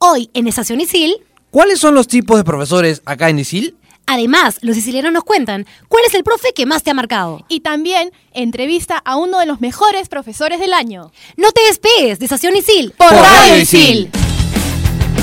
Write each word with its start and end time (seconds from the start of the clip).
Hoy 0.00 0.30
en 0.32 0.46
Estación 0.46 0.80
Isil, 0.80 1.16
¿Cuáles 1.50 1.80
son 1.80 1.92
los 1.96 2.06
tipos 2.06 2.36
de 2.36 2.44
profesores 2.44 3.02
acá 3.04 3.30
en 3.30 3.40
ISIL? 3.40 3.74
además, 4.06 4.58
los 4.62 4.76
sicilianos 4.76 5.12
nos 5.12 5.24
cuentan 5.24 5.66
cuál 5.88 6.04
es 6.06 6.14
el 6.14 6.22
profe 6.22 6.52
que 6.54 6.66
más 6.66 6.84
te 6.84 6.90
ha 6.90 6.94
marcado. 6.94 7.44
Y 7.48 7.60
también 7.60 8.12
entrevista 8.32 8.96
a 8.96 9.16
uno 9.16 9.40
de 9.40 9.46
los 9.46 9.60
mejores 9.60 10.08
profesores 10.08 10.60
del 10.60 10.72
año. 10.72 11.10
No 11.36 11.50
te 11.50 11.62
despegues 11.62 12.20
de 12.20 12.26
Estación 12.26 12.54
Isil 12.54 12.92
Por 12.92 13.10
Radio 13.10 13.58
Isil. 13.58 14.08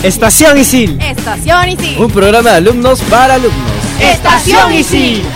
Estación 0.04 0.58
Isil. 0.58 1.00
Estación 1.02 1.70
Isil. 1.70 1.98
Un 1.98 2.12
programa 2.12 2.50
de 2.52 2.58
alumnos 2.58 3.02
para 3.04 3.36
alumnos. 3.36 3.72
Estación 4.02 4.74
Isil. 4.74 5.24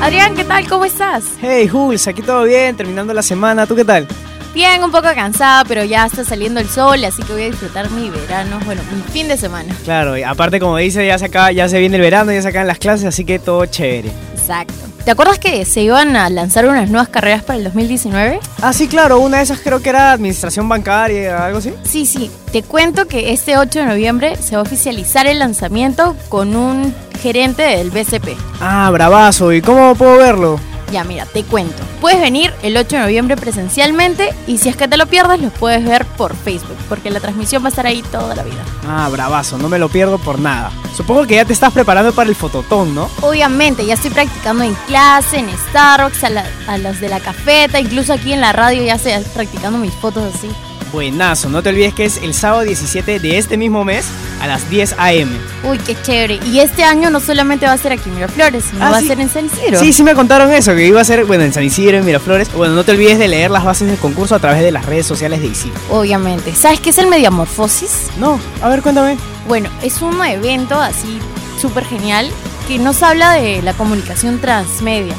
Adrián, 0.00 0.36
¿qué 0.36 0.44
tal? 0.44 0.68
¿Cómo 0.68 0.84
estás? 0.84 1.24
Hey, 1.42 1.66
Jules, 1.66 2.06
aquí 2.06 2.22
todo 2.22 2.44
bien, 2.44 2.76
terminando 2.76 3.12
la 3.12 3.22
semana. 3.22 3.66
¿Tú 3.66 3.74
qué 3.74 3.84
tal? 3.84 4.06
Bien, 4.54 4.84
un 4.84 4.92
poco 4.92 5.08
cansada, 5.16 5.64
pero 5.64 5.82
ya 5.82 6.06
está 6.06 6.24
saliendo 6.24 6.60
el 6.60 6.68
sol, 6.68 7.04
así 7.04 7.24
que 7.24 7.32
voy 7.32 7.42
a 7.42 7.46
disfrutar 7.46 7.90
mi 7.90 8.08
verano, 8.08 8.60
bueno, 8.64 8.82
mi 8.94 9.02
fin 9.12 9.26
de 9.26 9.36
semana. 9.36 9.74
Claro, 9.82 10.16
y 10.16 10.22
aparte 10.22 10.60
como 10.60 10.76
dice, 10.76 11.04
ya 11.04 11.18
se 11.18 11.24
acaba, 11.24 11.50
ya 11.50 11.68
se 11.68 11.80
viene 11.80 11.96
el 11.96 12.02
verano, 12.02 12.30
ya 12.30 12.40
se 12.40 12.48
acaban 12.48 12.68
las 12.68 12.78
clases, 12.78 13.04
así 13.06 13.24
que 13.24 13.40
todo 13.40 13.66
chévere. 13.66 14.12
Exacto. 14.32 14.74
¿Te 15.04 15.10
acuerdas 15.10 15.40
que 15.40 15.64
se 15.64 15.82
iban 15.82 16.14
a 16.14 16.30
lanzar 16.30 16.66
unas 16.66 16.88
nuevas 16.88 17.08
carreras 17.08 17.42
para 17.42 17.58
el 17.58 17.64
2019? 17.64 18.38
Ah, 18.62 18.72
sí, 18.72 18.86
claro, 18.86 19.18
una 19.18 19.38
de 19.38 19.42
esas 19.42 19.58
creo 19.58 19.82
que 19.82 19.88
era 19.88 20.12
administración 20.12 20.68
bancaria, 20.68 21.44
algo 21.44 21.58
así. 21.58 21.74
Sí, 21.82 22.06
sí. 22.06 22.30
Te 22.52 22.62
cuento 22.62 23.06
que 23.06 23.32
este 23.32 23.58
8 23.58 23.80
de 23.80 23.86
noviembre 23.86 24.36
se 24.36 24.54
va 24.54 24.60
a 24.60 24.62
oficializar 24.62 25.26
el 25.26 25.40
lanzamiento 25.40 26.16
con 26.28 26.54
un 26.54 26.94
gerente 27.20 27.62
del 27.62 27.90
BCP. 27.90 28.36
Ah, 28.60 28.88
bravazo, 28.92 29.52
¿y 29.52 29.60
cómo 29.60 29.96
puedo 29.96 30.16
verlo? 30.16 30.60
Ya, 30.94 31.02
mira, 31.02 31.26
te 31.26 31.42
cuento. 31.42 31.82
Puedes 32.00 32.20
venir 32.20 32.54
el 32.62 32.76
8 32.76 32.94
de 32.96 33.02
noviembre 33.02 33.36
presencialmente 33.36 34.32
y 34.46 34.58
si 34.58 34.68
es 34.68 34.76
que 34.76 34.86
te 34.86 34.96
lo 34.96 35.06
pierdes, 35.06 35.40
lo 35.42 35.48
puedes 35.50 35.84
ver 35.84 36.04
por 36.06 36.36
Facebook, 36.36 36.76
porque 36.88 37.10
la 37.10 37.18
transmisión 37.18 37.64
va 37.64 37.66
a 37.66 37.70
estar 37.70 37.84
ahí 37.84 38.00
toda 38.12 38.36
la 38.36 38.44
vida. 38.44 38.62
Ah, 38.88 39.08
bravazo, 39.10 39.58
no 39.58 39.68
me 39.68 39.80
lo 39.80 39.88
pierdo 39.88 40.18
por 40.18 40.38
nada. 40.38 40.70
Supongo 40.96 41.26
que 41.26 41.34
ya 41.34 41.44
te 41.44 41.52
estás 41.52 41.72
preparando 41.72 42.12
para 42.12 42.30
el 42.30 42.36
fototón, 42.36 42.94
¿no? 42.94 43.10
Obviamente, 43.22 43.84
ya 43.84 43.94
estoy 43.94 44.12
practicando 44.12 44.62
en 44.62 44.74
clase, 44.86 45.38
en 45.38 45.48
Starbucks, 45.70 46.22
a, 46.22 46.30
la- 46.30 46.46
a 46.68 46.78
las 46.78 47.00
de 47.00 47.08
la 47.08 47.18
cafeta, 47.18 47.80
incluso 47.80 48.12
aquí 48.12 48.32
en 48.32 48.40
la 48.40 48.52
radio 48.52 48.84
ya 48.84 48.94
estoy 48.94 49.12
practicando 49.34 49.78
mis 49.78 49.94
fotos 49.94 50.32
así. 50.32 50.48
Buenazo, 50.94 51.48
no 51.48 51.60
te 51.60 51.70
olvides 51.70 51.92
que 51.92 52.04
es 52.04 52.18
el 52.22 52.32
sábado 52.34 52.62
17 52.62 53.18
de 53.18 53.36
este 53.36 53.56
mismo 53.56 53.84
mes 53.84 54.06
a 54.40 54.46
las 54.46 54.70
10 54.70 54.94
a.m. 54.96 55.32
Uy, 55.64 55.76
qué 55.78 55.96
chévere. 56.00 56.38
Y 56.46 56.60
este 56.60 56.84
año 56.84 57.10
no 57.10 57.18
solamente 57.18 57.66
va 57.66 57.72
a 57.72 57.78
ser 57.78 57.90
aquí 57.90 58.08
en 58.10 58.14
Miraflores, 58.14 58.64
sino 58.70 58.84
Ah, 58.86 58.90
va 58.92 59.00
sí. 59.00 59.06
a 59.06 59.08
ser 59.08 59.20
en 59.20 59.28
San 59.28 59.46
Isidro. 59.46 59.80
Sí, 59.80 59.92
sí 59.92 60.04
me 60.04 60.14
contaron 60.14 60.52
eso, 60.52 60.72
que 60.76 60.86
iba 60.86 61.00
a 61.00 61.04
ser, 61.04 61.24
bueno, 61.24 61.42
en 61.42 61.52
San 61.52 61.64
Isidro, 61.64 61.98
en 61.98 62.04
Miraflores. 62.04 62.52
Bueno, 62.52 62.74
no 62.76 62.84
te 62.84 62.92
olvides 62.92 63.18
de 63.18 63.26
leer 63.26 63.50
las 63.50 63.64
bases 63.64 63.88
del 63.88 63.98
concurso 63.98 64.36
a 64.36 64.38
través 64.38 64.62
de 64.62 64.70
las 64.70 64.86
redes 64.86 65.04
sociales 65.04 65.40
de 65.40 65.48
Isidro. 65.48 65.74
Obviamente. 65.90 66.54
¿Sabes 66.54 66.78
qué 66.78 66.90
es 66.90 66.98
el 66.98 67.08
Mediamorfosis? 67.08 68.10
No, 68.20 68.38
a 68.62 68.68
ver, 68.68 68.80
cuéntame. 68.80 69.16
Bueno, 69.48 69.68
es 69.82 70.00
un 70.00 70.24
evento 70.24 70.80
así 70.80 71.18
súper 71.60 71.84
genial 71.86 72.30
que 72.68 72.78
nos 72.78 73.02
habla 73.02 73.32
de 73.32 73.62
la 73.62 73.72
comunicación 73.74 74.38
transmedia. 74.40 75.14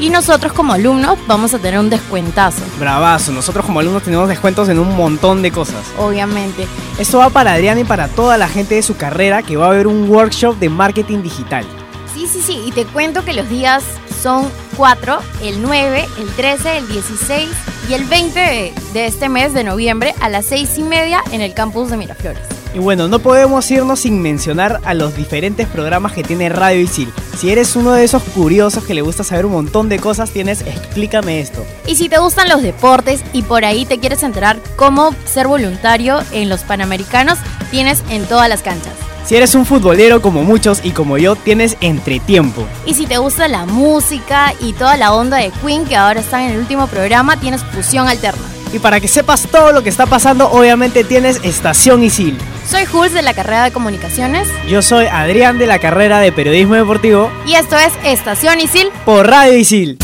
Y 0.00 0.08
nosotros 0.08 0.54
como 0.54 0.72
alumnos 0.72 1.18
vamos 1.26 1.52
a 1.52 1.58
tener 1.58 1.78
un 1.78 1.90
descuentazo, 1.90 2.62
Bravazo, 2.78 3.32
nosotros 3.32 3.66
como 3.66 3.80
alumnos 3.80 4.02
tenemos 4.02 4.30
descuentos 4.30 4.68
en 4.70 4.78
un 4.78 4.96
montón 4.96 5.42
de 5.42 5.52
cosas. 5.52 5.84
obviamente. 5.98 6.66
Esto 6.98 7.18
va 7.18 7.28
para 7.28 7.52
Adrián 7.52 7.78
y 7.78 7.84
para 7.84 8.08
toda 8.08 8.38
la 8.38 8.48
gente 8.48 8.76
de 8.76 8.82
su 8.82 8.96
carrera 8.96 9.42
que 9.42 9.58
va 9.58 9.66
a 9.66 9.70
haber 9.70 9.86
un 9.86 10.08
workshop 10.08 10.56
de 10.58 10.70
marketing 10.70 11.22
digital. 11.22 11.66
Sí, 12.14 12.26
sí, 12.26 12.40
sí. 12.40 12.62
Y 12.66 12.72
te 12.72 12.86
cuento 12.86 13.24
que 13.26 13.34
los 13.34 13.48
días 13.50 13.84
son 14.22 14.50
cuatro, 14.76 15.20
el 15.42 15.60
9, 15.62 16.06
el 16.18 16.28
13, 16.30 16.78
el 16.78 16.88
16 16.88 17.48
y 17.90 17.92
el 17.92 18.04
20 18.04 18.40
de, 18.40 18.72
de 18.94 19.06
este 19.06 19.28
mes 19.28 19.52
de 19.52 19.64
noviembre 19.64 20.14
a 20.20 20.30
las 20.30 20.46
seis 20.46 20.78
y 20.78 20.82
media 20.82 21.22
en 21.30 21.42
el 21.42 21.52
campus 21.52 21.90
de 21.90 21.98
Miraflores. 21.98 22.59
Y 22.72 22.78
bueno, 22.78 23.08
no 23.08 23.18
podemos 23.18 23.68
irnos 23.70 24.00
sin 24.00 24.22
mencionar 24.22 24.80
a 24.84 24.94
los 24.94 25.16
diferentes 25.16 25.66
programas 25.66 26.12
que 26.12 26.22
tiene 26.22 26.48
Radio 26.48 26.80
Isil. 26.80 27.12
Si 27.36 27.50
eres 27.50 27.74
uno 27.74 27.92
de 27.92 28.04
esos 28.04 28.22
curiosos 28.22 28.84
que 28.84 28.94
le 28.94 29.02
gusta 29.02 29.24
saber 29.24 29.46
un 29.46 29.52
montón 29.52 29.88
de 29.88 29.98
cosas, 29.98 30.30
tienes 30.30 30.60
Explícame 30.62 31.40
esto. 31.40 31.64
Y 31.86 31.96
si 31.96 32.08
te 32.08 32.18
gustan 32.18 32.48
los 32.48 32.62
deportes 32.62 33.22
y 33.32 33.42
por 33.42 33.64
ahí 33.64 33.86
te 33.86 33.98
quieres 33.98 34.22
enterar 34.22 34.60
cómo 34.76 35.14
ser 35.24 35.48
voluntario 35.48 36.20
en 36.30 36.48
los 36.48 36.60
Panamericanos, 36.62 37.38
tienes 37.70 38.04
en 38.08 38.24
todas 38.26 38.48
las 38.48 38.62
canchas. 38.62 38.92
Si 39.24 39.36
eres 39.36 39.54
un 39.54 39.66
futbolero 39.66 40.22
como 40.22 40.42
muchos 40.44 40.80
y 40.84 40.90
como 40.90 41.18
yo, 41.18 41.36
tienes 41.36 41.76
Entretiempo. 41.80 42.66
Y 42.86 42.94
si 42.94 43.06
te 43.06 43.18
gusta 43.18 43.48
la 43.48 43.66
música 43.66 44.54
y 44.60 44.72
toda 44.72 44.96
la 44.96 45.12
onda 45.12 45.36
de 45.36 45.50
Queen 45.64 45.84
que 45.84 45.96
ahora 45.96 46.20
están 46.20 46.42
en 46.42 46.52
el 46.52 46.58
último 46.58 46.86
programa, 46.86 47.36
tienes 47.36 47.62
fusión 47.64 48.08
alterna. 48.08 48.42
Y 48.72 48.78
para 48.78 49.00
que 49.00 49.08
sepas 49.08 49.48
todo 49.50 49.72
lo 49.72 49.82
que 49.82 49.88
está 49.88 50.06
pasando, 50.06 50.50
obviamente 50.50 51.04
tienes 51.04 51.40
Estación 51.42 52.04
Isil. 52.04 52.38
Soy 52.70 52.86
Jules 52.86 53.12
de 53.12 53.22
la 53.22 53.34
carrera 53.34 53.64
de 53.64 53.72
comunicaciones 53.72 54.46
Yo 54.68 54.80
soy 54.80 55.06
Adrián 55.06 55.58
de 55.58 55.66
la 55.66 55.80
carrera 55.80 56.20
de 56.20 56.30
Periodismo 56.30 56.76
Deportivo 56.76 57.28
y 57.44 57.54
esto 57.54 57.76
es 57.76 57.92
Estación 58.04 58.60
Isil. 58.60 58.90
por 59.04 59.26
Radio 59.26 59.58
Isil. 59.58 59.98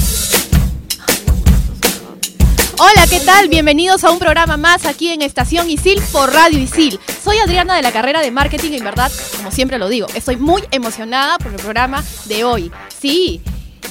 Hola, 2.78 3.06
¿qué 3.08 3.20
tal? 3.20 3.48
Bienvenidos 3.48 4.02
a 4.02 4.10
un 4.10 4.18
programa 4.18 4.56
más 4.56 4.84
aquí 4.84 5.12
en 5.12 5.22
Estación 5.22 5.70
Isil 5.70 6.02
por 6.10 6.32
Radio 6.32 6.58
Isil. 6.58 6.98
Soy 7.22 7.38
Adriana 7.38 7.76
de 7.76 7.82
la 7.82 7.92
carrera 7.92 8.20
de 8.20 8.32
marketing 8.32 8.72
y 8.72 8.76
en 8.78 8.84
verdad, 8.84 9.12
como 9.36 9.52
siempre 9.52 9.78
lo 9.78 9.88
digo, 9.88 10.08
estoy 10.14 10.34
muy 10.36 10.62
emocionada 10.72 11.38
por 11.38 11.52
el 11.52 11.58
programa 11.58 12.02
de 12.24 12.42
hoy. 12.42 12.72
Sí, 13.00 13.40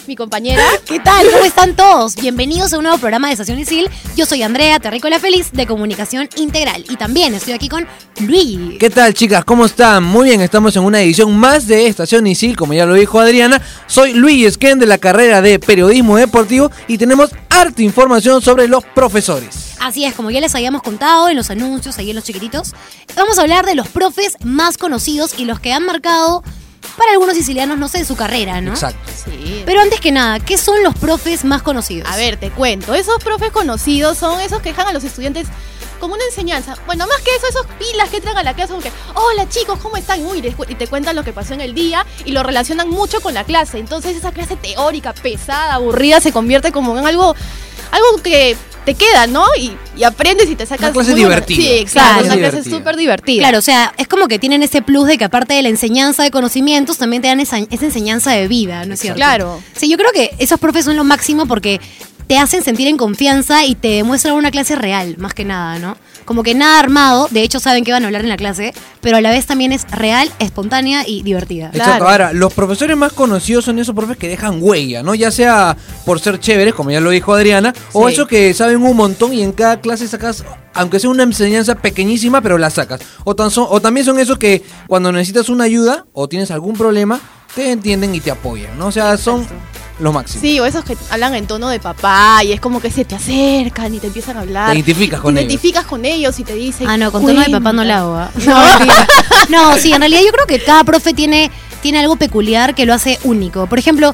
mi 0.07 0.15
compañera. 0.15 0.63
¿Qué 0.85 0.99
tal? 0.99 1.25
¿Cómo 1.31 1.45
están 1.45 1.75
todos? 1.75 2.15
Bienvenidos 2.15 2.73
a 2.73 2.77
un 2.77 2.83
nuevo 2.83 2.97
programa 2.97 3.27
de 3.27 3.33
Estación 3.33 3.59
Isil. 3.59 3.89
Yo 4.15 4.25
soy 4.25 4.43
Andrea 4.43 4.79
Terrícola 4.79 5.19
Feliz 5.19 5.51
de 5.51 5.65
Comunicación 5.65 6.29
Integral 6.35 6.85
y 6.89 6.95
también 6.95 7.33
estoy 7.33 7.53
aquí 7.53 7.69
con 7.69 7.87
Luis. 8.19 8.77
¿Qué 8.79 8.89
tal 8.89 9.13
chicas? 9.13 9.45
¿Cómo 9.45 9.65
están? 9.65 10.03
Muy 10.03 10.29
bien, 10.29 10.41
estamos 10.41 10.75
en 10.75 10.83
una 10.83 11.01
edición 11.01 11.35
más 11.35 11.67
de 11.67 11.87
Estación 11.87 12.27
Isil, 12.27 12.55
como 12.55 12.73
ya 12.73 12.85
lo 12.85 12.93
dijo 12.93 13.19
Adriana. 13.19 13.61
Soy 13.87 14.13
Luis 14.13 14.45
Esquén 14.45 14.79
de 14.79 14.85
la 14.85 14.97
carrera 14.97 15.41
de 15.41 15.59
Periodismo 15.59 16.17
Deportivo 16.17 16.71
y 16.87 16.97
tenemos 16.97 17.31
harta 17.49 17.81
información 17.81 18.41
sobre 18.41 18.67
los 18.67 18.83
profesores. 18.83 19.75
Así 19.79 20.05
es, 20.05 20.13
como 20.13 20.31
ya 20.31 20.41
les 20.41 20.55
habíamos 20.55 20.81
contado 20.81 21.29
en 21.29 21.37
los 21.37 21.49
anuncios, 21.51 21.97
ahí 21.97 22.09
en 22.09 22.15
los 22.15 22.25
chiquititos, 22.25 22.73
vamos 23.15 23.37
a 23.37 23.41
hablar 23.41 23.65
de 23.65 23.75
los 23.75 23.87
profes 23.87 24.35
más 24.43 24.77
conocidos 24.77 25.37
y 25.37 25.45
los 25.45 25.59
que 25.59 25.73
han 25.73 25.85
marcado 25.85 26.43
para 26.97 27.11
algunos 27.11 27.35
sicilianos, 27.35 27.77
no 27.77 27.87
sé, 27.87 28.05
su 28.05 28.15
carrera, 28.15 28.61
¿no? 28.61 28.71
Exacto. 28.71 29.11
Sí. 29.25 29.63
Pero 29.65 29.81
antes 29.81 29.99
que 29.99 30.11
nada, 30.11 30.39
¿qué 30.39 30.57
son 30.57 30.83
los 30.83 30.95
profes 30.95 31.43
más 31.43 31.61
conocidos? 31.61 32.09
A 32.09 32.17
ver, 32.17 32.37
te 32.37 32.51
cuento. 32.51 32.93
Esos 32.93 33.23
profes 33.23 33.51
conocidos 33.51 34.17
son 34.17 34.39
esos 34.41 34.61
que 34.61 34.69
dejan 34.69 34.87
a 34.87 34.93
los 34.93 35.03
estudiantes 35.03 35.47
como 35.99 36.13
una 36.13 36.25
enseñanza. 36.25 36.75
Bueno, 36.85 37.07
más 37.07 37.21
que 37.21 37.33
eso, 37.35 37.47
esos 37.47 37.65
pilas 37.79 38.09
que 38.09 38.17
entran 38.17 38.37
a 38.37 38.43
la 38.43 38.53
clase 38.53 38.71
como 38.71 38.83
que, 38.83 38.91
hola 39.15 39.47
chicos, 39.49 39.79
¿cómo 39.81 39.97
están? 39.97 40.25
Uy, 40.25 40.43
y 40.67 40.75
te 40.75 40.87
cuentan 40.87 41.15
lo 41.15 41.23
que 41.23 41.33
pasó 41.33 41.53
en 41.53 41.61
el 41.61 41.73
día 41.73 42.05
y 42.25 42.31
lo 42.31 42.43
relacionan 42.43 42.89
mucho 42.89 43.21
con 43.21 43.33
la 43.33 43.43
clase. 43.43 43.79
Entonces 43.79 44.15
esa 44.15 44.31
clase 44.31 44.55
teórica, 44.55 45.13
pesada, 45.13 45.75
aburrida, 45.75 46.19
se 46.19 46.31
convierte 46.31 46.71
como 46.71 46.97
en 46.97 47.05
algo, 47.05 47.35
algo 47.91 48.21
que 48.21 48.57
te 48.85 48.93
queda, 48.93 49.27
¿no? 49.27 49.43
Y, 49.59 49.71
y 49.97 50.03
aprendes 50.03 50.49
y 50.49 50.55
te 50.55 50.65
sacas... 50.65 50.85
Una 50.91 50.93
clase 50.93 51.11
muy 51.11 51.21
buena- 51.21 51.35
divertida. 51.41 51.61
Sí, 51.61 51.67
exacto. 51.77 52.23
Claro. 52.23 52.25
Una 52.39 52.49
clase 52.49 52.69
súper 52.69 52.95
divertida. 52.95 53.41
Claro, 53.41 53.57
o 53.57 53.61
sea, 53.61 53.93
es 53.97 54.07
como 54.07 54.27
que 54.27 54.39
tienen 54.39 54.63
ese 54.63 54.81
plus 54.81 55.07
de 55.07 55.17
que 55.17 55.25
aparte 55.25 55.53
de 55.55 55.61
la 55.61 55.69
enseñanza 55.69 56.23
de 56.23 56.31
conocimientos, 56.31 56.97
también 56.97 57.21
te 57.21 57.27
dan 57.27 57.39
esa, 57.39 57.57
esa 57.57 57.85
enseñanza 57.85 58.31
de 58.31 58.47
vida, 58.47 58.85
¿no 58.85 58.93
es 58.93 58.99
cierto? 58.99 59.17
Claro. 59.17 59.61
Sí, 59.75 59.89
yo 59.89 59.97
creo 59.97 60.11
que 60.13 60.35
esos 60.39 60.59
profes 60.59 60.85
son 60.85 60.95
lo 60.95 61.03
máximo 61.03 61.45
porque 61.47 61.81
te 62.27 62.37
hacen 62.37 62.63
sentir 62.63 62.87
en 62.87 62.97
confianza 62.97 63.65
y 63.65 63.75
te 63.75 63.89
demuestran 63.89 64.35
una 64.35 64.51
clase 64.51 64.75
real, 64.75 65.15
más 65.17 65.33
que 65.33 65.45
nada, 65.45 65.77
¿no? 65.79 65.97
Como 66.25 66.41
que 66.41 66.55
nada 66.55 66.79
armado, 66.79 67.27
de 67.29 67.41
hecho 67.43 67.59
saben 67.59 67.83
que 67.83 67.91
van 67.91 68.03
a 68.03 68.07
hablar 68.07 68.23
en 68.23 68.29
la 68.29 68.35
clase, 68.37 68.73
pero 68.99 69.17
a 69.17 69.21
la 69.21 69.29
vez 69.29 69.45
también 69.45 69.71
es 69.71 69.85
real, 69.91 70.29
espontánea 70.39 71.03
y 71.07 71.21
divertida. 71.21 71.69
Claro. 71.69 71.85
Exacto. 71.91 72.07
Ahora, 72.09 72.33
los 72.33 72.51
profesores 72.51 72.97
más 72.97 73.13
conocidos 73.13 73.65
son 73.65 73.77
esos 73.77 73.93
profes 73.95 74.17
que 74.17 74.27
dejan 74.27 74.57
huella, 74.59 75.03
¿no? 75.03 75.13
Ya 75.13 75.29
sea 75.29 75.77
por 76.03 76.19
ser 76.19 76.39
chéveres, 76.39 76.73
como 76.73 76.89
ya 76.89 76.99
lo 76.99 77.11
dijo 77.11 77.33
Adriana, 77.33 77.73
o 77.93 78.09
esos 78.09 78.27
que 78.27 78.53
saben 78.55 78.81
un 78.83 78.97
montón 78.97 79.33
y 79.33 79.43
en 79.43 79.51
cada 79.51 79.79
clase 79.81 80.07
sacas, 80.07 80.43
aunque 80.73 80.99
sea 80.99 81.11
una 81.11 81.23
enseñanza 81.23 81.75
pequeñísima, 81.75 82.41
pero 82.41 82.57
la 82.57 82.71
sacas. 82.71 83.01
O, 83.23 83.35
tan 83.35 83.51
son- 83.51 83.67
o 83.69 83.79
también 83.79 84.05
son 84.05 84.19
esos 84.19 84.39
que 84.39 84.63
cuando 84.87 85.11
necesitas 85.11 85.47
una 85.49 85.65
ayuda 85.65 86.05
o 86.11 86.27
tienes 86.27 86.49
algún 86.49 86.75
problema, 86.75 87.19
te 87.53 87.71
entienden 87.71 88.15
y 88.15 88.19
te 88.19 88.31
apoyan, 88.31 88.77
¿no? 88.79 88.87
O 88.87 88.91
sea, 88.91 89.15
son 89.17 89.45
los 89.99 90.13
máximos. 90.13 90.41
Sí, 90.41 90.59
o 90.59 90.65
esos 90.65 90.83
que 90.83 90.97
hablan 91.09 91.35
en 91.35 91.47
tono 91.47 91.69
de 91.69 91.79
papá 91.79 92.43
y 92.43 92.51
es 92.51 92.59
como 92.59 92.81
que 92.81 92.91
se 92.91 93.05
te 93.05 93.15
acercan 93.15 93.93
y 93.93 93.99
te 93.99 94.07
empiezan 94.07 94.37
a 94.37 94.41
hablar. 94.41 94.69
Te 94.71 94.75
identificas 94.79 95.21
con 95.21 95.33
te 95.35 95.41
ellos. 95.41 95.51
identificas 95.51 95.85
con 95.85 96.05
ellos 96.05 96.39
y 96.39 96.43
te 96.43 96.53
dicen. 96.53 96.87
Ah, 96.87 96.97
no, 96.97 97.11
con 97.11 97.25
tono 97.25 97.41
de 97.41 97.49
papá 97.49 97.71
no 97.73 97.83
la 97.83 97.99
hago. 97.99 98.15
¿ah? 98.15 98.29
No, 99.49 99.77
sí, 99.77 99.93
en 99.93 99.99
realidad 99.99 100.21
yo 100.25 100.31
creo 100.31 100.47
que 100.47 100.63
cada 100.63 100.83
profe 100.83 101.13
tiene, 101.13 101.49
tiene 101.81 101.99
algo 101.99 102.15
peculiar 102.15 102.75
que 102.75 102.85
lo 102.85 102.93
hace 102.93 103.19
único. 103.23 103.67
Por 103.67 103.79
ejemplo, 103.79 104.13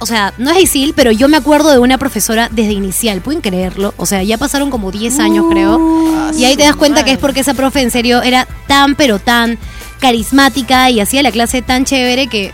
o 0.00 0.06
sea, 0.06 0.34
no 0.38 0.50
es 0.50 0.60
Isil, 0.64 0.92
pero 0.96 1.12
yo 1.12 1.28
me 1.28 1.36
acuerdo 1.36 1.70
de 1.70 1.78
una 1.78 1.96
profesora 1.96 2.48
desde 2.50 2.72
inicial, 2.72 3.20
¿pueden 3.20 3.40
creerlo? 3.40 3.94
O 3.96 4.04
sea, 4.06 4.22
ya 4.24 4.36
pasaron 4.36 4.70
como 4.70 4.90
10 4.90 5.18
años, 5.20 5.46
creo. 5.48 5.78
Ah, 6.16 6.32
Y 6.36 6.44
ahí 6.44 6.56
te 6.56 6.64
das 6.64 6.74
cuenta 6.76 7.04
que 7.04 7.12
es 7.12 7.18
porque 7.18 7.40
esa 7.40 7.54
profe 7.54 7.80
en 7.82 7.90
serio 7.92 8.20
era 8.22 8.48
tan, 8.66 8.96
pero 8.96 9.18
tan 9.20 9.58
carismática 10.00 10.90
y 10.90 10.98
hacía 11.00 11.22
la 11.22 11.30
clase 11.30 11.62
tan 11.62 11.84
chévere 11.84 12.26
que 12.26 12.52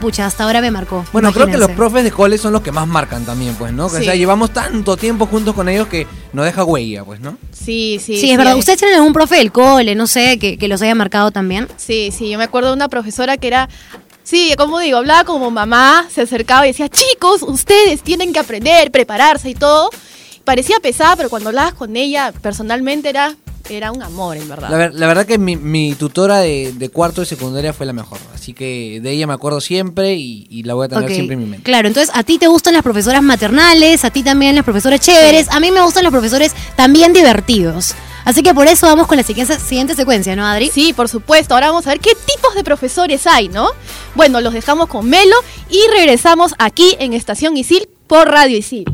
pucha, 0.00 0.26
hasta 0.26 0.44
ahora 0.44 0.60
me 0.60 0.70
marcó. 0.70 1.04
Bueno, 1.12 1.32
creo 1.32 1.46
que 1.46 1.56
los 1.58 1.70
profes 1.72 2.04
de 2.04 2.10
cole 2.12 2.38
son 2.38 2.52
los 2.52 2.62
que 2.62 2.72
más 2.72 2.86
marcan 2.86 3.24
también, 3.24 3.54
pues, 3.56 3.72
¿no? 3.72 3.88
Que, 3.88 3.96
O 3.96 3.98
Sí. 3.98 4.04
sea, 4.04 4.14
llevamos 4.14 4.52
tanto 4.52 4.96
tiempo 4.96 5.26
juntos 5.26 5.54
con 5.54 5.68
ellos 5.68 5.88
que 5.88 6.06
nos 6.32 6.44
deja 6.44 6.64
huella, 6.64 7.04
pues, 7.04 7.20
¿no? 7.20 7.36
Sí, 7.52 8.00
sí. 8.04 8.16
Sí, 8.20 8.30
es 8.30 8.36
verdad. 8.36 8.52
hay- 8.54 8.58
¿Ustedes 8.58 8.78
tienen 8.78 8.96
algún 8.96 9.12
profe 9.12 9.36
del 9.36 9.52
cole, 9.52 9.94
no 9.94 10.06
sé, 10.06 10.38
que, 10.38 10.58
que 10.58 10.68
los 10.68 10.80
haya 10.82 10.94
marcado 10.94 11.30
también? 11.30 11.68
Sí, 11.76 12.10
sí, 12.16 12.28
yo 12.30 12.38
me 12.38 12.44
acuerdo 12.44 12.68
de 12.70 12.74
una 12.74 12.88
profesora 12.88 13.36
que 13.36 13.46
era, 13.48 13.68
sí, 14.22 14.52
como 14.56 14.78
digo, 14.80 14.98
hablaba 14.98 15.24
como 15.24 15.50
mamá, 15.50 16.06
se 16.12 16.22
acercaba 16.22 16.66
y 16.66 16.70
decía, 16.70 16.88
chicos, 16.88 17.42
ustedes 17.42 18.02
tienen 18.02 18.32
que 18.32 18.38
aprender, 18.38 18.90
prepararse 18.90 19.50
y 19.50 19.54
todo. 19.54 19.90
Parecía 20.44 20.78
pesada, 20.80 21.16
pero 21.16 21.28
cuando 21.28 21.48
hablabas 21.48 21.74
con 21.74 21.96
ella 21.96 22.32
personalmente 22.40 23.08
era, 23.08 23.34
era 23.70 23.92
un 23.92 24.02
amor, 24.02 24.36
en 24.36 24.48
verdad. 24.48 24.70
La, 24.70 24.76
ver- 24.76 24.94
la 24.94 25.06
verdad 25.06 25.26
que 25.26 25.38
mi, 25.38 25.56
mi 25.56 25.94
tutora 25.94 26.38
de, 26.38 26.72
de 26.72 26.88
cuarto 26.88 27.20
de 27.22 27.26
secundaria 27.26 27.72
fue 27.72 27.86
la 27.86 27.92
mejor. 27.92 28.18
Así 28.34 28.52
que 28.52 29.00
de 29.02 29.10
ella 29.10 29.26
me 29.26 29.32
acuerdo 29.34 29.60
siempre 29.60 30.14
y, 30.14 30.46
y 30.50 30.62
la 30.64 30.74
voy 30.74 30.86
a 30.86 30.88
tener 30.88 31.08
siempre 31.10 31.34
en 31.34 31.40
mi 31.40 31.46
mente. 31.46 31.64
Claro, 31.64 31.88
entonces 31.88 32.10
a 32.14 32.22
ti 32.22 32.38
te 32.38 32.46
gustan 32.48 32.74
las 32.74 32.82
profesoras 32.82 33.22
maternales, 33.22 34.04
a 34.04 34.10
ti 34.10 34.22
también 34.22 34.54
las 34.54 34.64
profesoras 34.64 35.00
chéveres, 35.00 35.48
a 35.50 35.60
mí 35.60 35.70
me 35.70 35.82
gustan 35.82 36.04
los 36.04 36.12
profesores 36.12 36.52
también 36.76 37.12
divertidos. 37.12 37.94
Así 38.24 38.42
que 38.42 38.52
por 38.54 38.66
eso 38.66 38.86
vamos 38.86 39.06
con 39.06 39.16
la 39.16 39.22
siguiente, 39.22 39.56
siguiente 39.60 39.94
secuencia, 39.94 40.34
¿no, 40.34 40.44
Adri? 40.44 40.68
Sí, 40.68 40.92
por 40.92 41.08
supuesto. 41.08 41.54
Ahora 41.54 41.68
vamos 41.68 41.86
a 41.86 41.90
ver 41.90 42.00
qué 42.00 42.10
tipos 42.10 42.56
de 42.56 42.64
profesores 42.64 43.24
hay, 43.28 43.48
¿no? 43.48 43.68
Bueno, 44.16 44.40
los 44.40 44.52
dejamos 44.52 44.88
con 44.88 45.08
Melo 45.08 45.36
y 45.70 45.78
regresamos 45.96 46.52
aquí 46.58 46.96
en 46.98 47.12
Estación 47.12 47.56
Isil 47.56 47.88
por 48.08 48.28
Radio 48.28 48.56
Isil. 48.56 48.84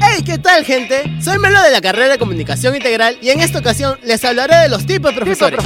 Hey, 0.00 0.22
¿qué 0.24 0.38
tal, 0.38 0.64
gente? 0.64 1.04
Soy 1.20 1.38
Melo 1.38 1.60
de 1.62 1.70
la 1.70 1.80
carrera 1.80 2.08
de 2.08 2.18
Comunicación 2.18 2.74
Integral 2.74 3.18
y 3.20 3.30
en 3.30 3.40
esta 3.40 3.58
ocasión 3.58 3.98
les 4.02 4.24
hablaré 4.24 4.56
de 4.56 4.68
los 4.68 4.86
tipos 4.86 5.10
de 5.10 5.16
profesores. 5.16 5.60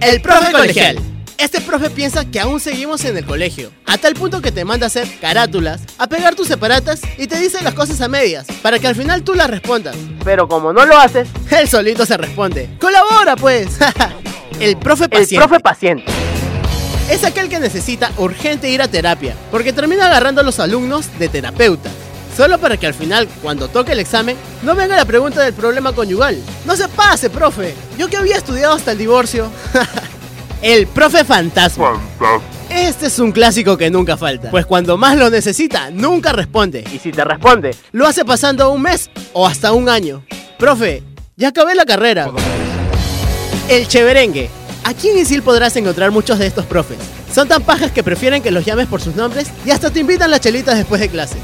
El 0.00 0.20
profe 0.20 0.52
colegial. 0.52 0.98
Este 1.36 1.60
profe 1.60 1.90
piensa 1.90 2.24
que 2.24 2.40
aún 2.40 2.58
seguimos 2.58 3.04
en 3.04 3.16
el 3.16 3.24
colegio, 3.24 3.70
a 3.86 3.96
tal 3.96 4.14
punto 4.14 4.42
que 4.42 4.50
te 4.50 4.64
manda 4.64 4.86
a 4.86 4.88
hacer 4.88 5.08
carátulas, 5.20 5.82
a 5.96 6.08
pegar 6.08 6.34
tus 6.34 6.48
separatas 6.48 7.00
y 7.16 7.28
te 7.28 7.38
dice 7.38 7.62
las 7.62 7.74
cosas 7.74 8.00
a 8.00 8.08
medias, 8.08 8.46
para 8.60 8.80
que 8.80 8.88
al 8.88 8.96
final 8.96 9.22
tú 9.22 9.34
las 9.34 9.48
respondas. 9.48 9.94
Pero 10.24 10.48
como 10.48 10.72
no 10.72 10.84
lo 10.84 10.98
haces, 10.98 11.28
él 11.50 11.68
solito 11.68 12.04
se 12.04 12.16
responde. 12.16 12.68
¡Colabora, 12.80 13.36
pues! 13.36 13.78
el 14.60 14.76
profe 14.78 15.08
paciente. 15.08 15.60
paciente. 15.60 16.04
Es 17.08 17.22
aquel 17.22 17.48
que 17.48 17.60
necesita 17.60 18.10
urgente 18.18 18.68
ir 18.68 18.82
a 18.82 18.88
terapia, 18.88 19.34
porque 19.52 19.72
termina 19.72 20.06
agarrando 20.06 20.40
a 20.40 20.44
los 20.44 20.58
alumnos 20.58 21.06
de 21.18 21.28
terapeuta. 21.28 21.88
Solo 22.38 22.56
para 22.58 22.76
que 22.76 22.86
al 22.86 22.94
final, 22.94 23.26
cuando 23.42 23.66
toque 23.66 23.90
el 23.90 23.98
examen, 23.98 24.36
no 24.62 24.76
venga 24.76 24.94
la 24.94 25.04
pregunta 25.04 25.42
del 25.42 25.54
problema 25.54 25.92
conyugal. 25.92 26.40
No 26.66 26.76
se 26.76 26.86
pase, 26.86 27.30
profe. 27.30 27.74
Yo 27.98 28.06
que 28.06 28.16
había 28.16 28.36
estudiado 28.36 28.74
hasta 28.74 28.92
el 28.92 28.98
divorcio. 28.98 29.50
el 30.62 30.86
profe 30.86 31.24
fantasma. 31.24 32.00
Este 32.70 33.06
es 33.06 33.18
un 33.18 33.32
clásico 33.32 33.76
que 33.76 33.90
nunca 33.90 34.16
falta, 34.16 34.52
pues 34.52 34.66
cuando 34.66 34.96
más 34.96 35.16
lo 35.16 35.30
necesita, 35.30 35.90
nunca 35.90 36.30
responde. 36.30 36.84
Y 36.92 37.00
si 37.00 37.10
te 37.10 37.24
responde, 37.24 37.74
Lo 37.90 38.06
hace 38.06 38.24
pasando 38.24 38.70
un 38.70 38.82
mes 38.82 39.10
o 39.32 39.44
hasta 39.44 39.72
un 39.72 39.88
año. 39.88 40.22
Profe, 40.60 41.02
ya 41.34 41.48
acabé 41.48 41.74
la 41.74 41.86
carrera. 41.86 42.30
El 43.68 43.88
cheverengue. 43.88 44.48
Aquí 44.84 45.08
en 45.08 45.18
Isil 45.18 45.42
podrás 45.42 45.74
encontrar 45.74 46.12
muchos 46.12 46.38
de 46.38 46.46
estos 46.46 46.66
profes. 46.66 46.98
Son 47.34 47.48
tan 47.48 47.64
pajas 47.64 47.90
que 47.90 48.04
prefieren 48.04 48.44
que 48.44 48.52
los 48.52 48.64
llames 48.64 48.86
por 48.86 49.00
sus 49.00 49.16
nombres 49.16 49.48
y 49.66 49.72
hasta 49.72 49.90
te 49.90 49.98
invitan 49.98 50.30
las 50.30 50.40
chelitas 50.40 50.76
después 50.76 51.00
de 51.00 51.08
clases. 51.08 51.38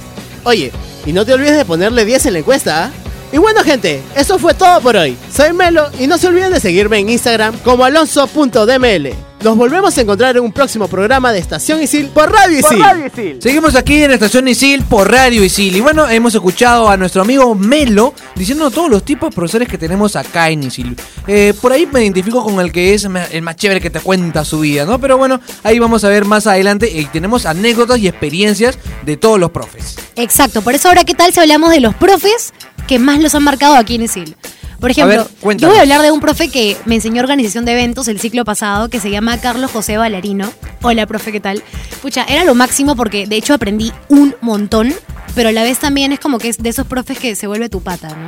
Oye, 0.45 0.73
y 1.07 1.13
no 1.13 1.25
te 1.25 1.33
olvides 1.33 1.57
de 1.57 1.65
ponerle 1.65 2.05
10 2.05 2.27
en 2.27 2.33
la 2.35 2.39
encuesta, 2.41 2.85
¿ah? 2.85 2.91
Y 3.33 3.39
bueno 3.39 3.65
gente, 3.65 4.01
eso 4.15 4.39
fue 4.39 4.55
todo 4.55 4.81
por 4.81 4.97
hoy. 4.97 5.17
Soy 5.35 5.53
Melo 5.53 5.91
y 5.99 6.07
no 6.07 6.19
se 6.19 6.29
olviden 6.29 6.53
de 6.53 6.61
seguirme 6.61 6.99
en 6.99 7.11
Instagram 7.11 7.59
como 7.65 7.85
alonso.dml. 7.85 9.34
Nos 9.45 9.59
volvemos 9.59 9.97
a 9.99 10.01
encontrar 10.01 10.35
en 10.39 10.43
un 10.43 10.53
próximo 10.53 10.89
programa 10.89 11.31
de 11.31 11.39
Estación 11.39 11.83
Isil 11.83 12.09
por 12.09 12.33
Radio 12.33 12.63
por 12.63 12.73
Isil. 12.73 12.83
Radio 12.83 13.07
Isil. 13.09 13.43
Seguimos 13.43 13.75
aquí 13.75 14.03
en 14.03 14.13
Estación 14.13 14.49
Isil 14.49 14.83
por 14.85 15.13
Radio 15.13 15.45
Isil. 15.45 15.77
Y 15.77 15.83
bueno, 15.83 16.09
hemos 16.09 16.35
escuchado 16.35 16.89
a 16.89 16.97
nuestro 16.97 17.21
amigo 17.21 17.55
Melo 17.55 18.15
diciendo 18.37 18.71
todos 18.71 18.89
los 18.89 19.05
tipos 19.05 19.29
de 19.29 19.35
profesores 19.35 19.69
que 19.69 19.77
tenemos 19.77 20.17
acá 20.17 20.49
en 20.49 20.63
Isil. 20.63 20.97
Eh, 21.27 21.53
por 21.61 21.73
ahí 21.73 21.85
me 21.85 22.03
identifico 22.03 22.43
con 22.43 22.59
el 22.59 22.73
que 22.73 22.95
es 22.95 23.05
el 23.05 23.43
más 23.43 23.57
chévere 23.57 23.83
que 23.83 23.91
te 23.91 24.01
cuenta 24.01 24.47
su 24.47 24.61
vida, 24.61 24.87
¿no? 24.87 24.99
Pero 24.99 25.19
bueno, 25.19 25.39
ahí 25.63 25.79
vamos 25.79 26.05
a 26.05 26.09
ver 26.09 26.25
más 26.25 26.47
adelante 26.47 26.91
y 26.91 27.05
tenemos 27.05 27.45
anécdotas 27.45 27.99
y 27.99 28.09
experiencias 28.09 28.79
de 29.03 29.19
todos 29.19 29.39
los 29.39 29.51
profes. 29.51 29.97
Exacto, 30.17 30.63
por 30.63 30.75
eso 30.75 30.89
ahora, 30.89 31.05
¿qué 31.05 31.13
tal 31.13 31.35
si 31.35 31.41
hablamos 31.41 31.71
de 31.71 31.81
los 31.81 31.95
profes 31.95 32.55
que 32.87 32.99
más 32.99 33.21
los 33.21 33.35
han 33.35 33.43
marcado 33.43 33.75
aquí 33.75 33.97
en 33.97 34.05
ISIL? 34.05 34.37
Por 34.85 34.91
ejemplo, 34.91 35.27
ver, 35.43 35.57
yo 35.57 35.69
voy 35.71 35.79
a 35.79 35.81
hablar 35.81 36.03
de 36.03 36.11
un 36.11 36.21
profe 36.21 36.51
que 36.51 36.77
me 36.85 36.97
enseñó 36.97 37.23
organización 37.23 37.65
de 37.65 37.73
eventos 37.73 38.07
el 38.07 38.21
ciclo 38.21 38.45
pasado, 38.45 38.91
que 38.91 39.01
se 39.01 39.11
llama 39.11 39.41
Carlos 39.41 39.71
José 39.71 39.97
Valerino. 39.97 40.53
Hola, 40.83 41.07
profe, 41.07 41.33
¿qué 41.33 41.41
tal? 41.41 41.63
Pucha, 42.03 42.27
era 42.29 42.45
lo 42.45 42.55
máximo 42.55 42.95
porque 42.95 43.27
de 43.27 43.37
hecho 43.37 43.55
aprendí 43.55 43.95
un 44.11 44.37
montón, 44.43 44.95
pero 45.35 45.49
a 45.49 45.53
la 45.53 45.63
vez 45.63 45.79
también 45.79 46.13
es 46.13 46.21
como 46.21 46.37
que 46.37 46.51
es 46.51 46.59
de 46.59 46.69
esos 46.69 46.87
profes 46.87 47.19
que 47.19 47.35
se 47.35 47.47
vuelve 47.47 47.71
tu 47.71 47.81
pata, 47.81 48.09
¿no? 48.11 48.27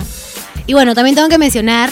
Y 0.66 0.72
bueno, 0.72 0.94
también 0.94 1.14
tengo 1.14 1.28
que 1.28 1.36
mencionar, 1.36 1.90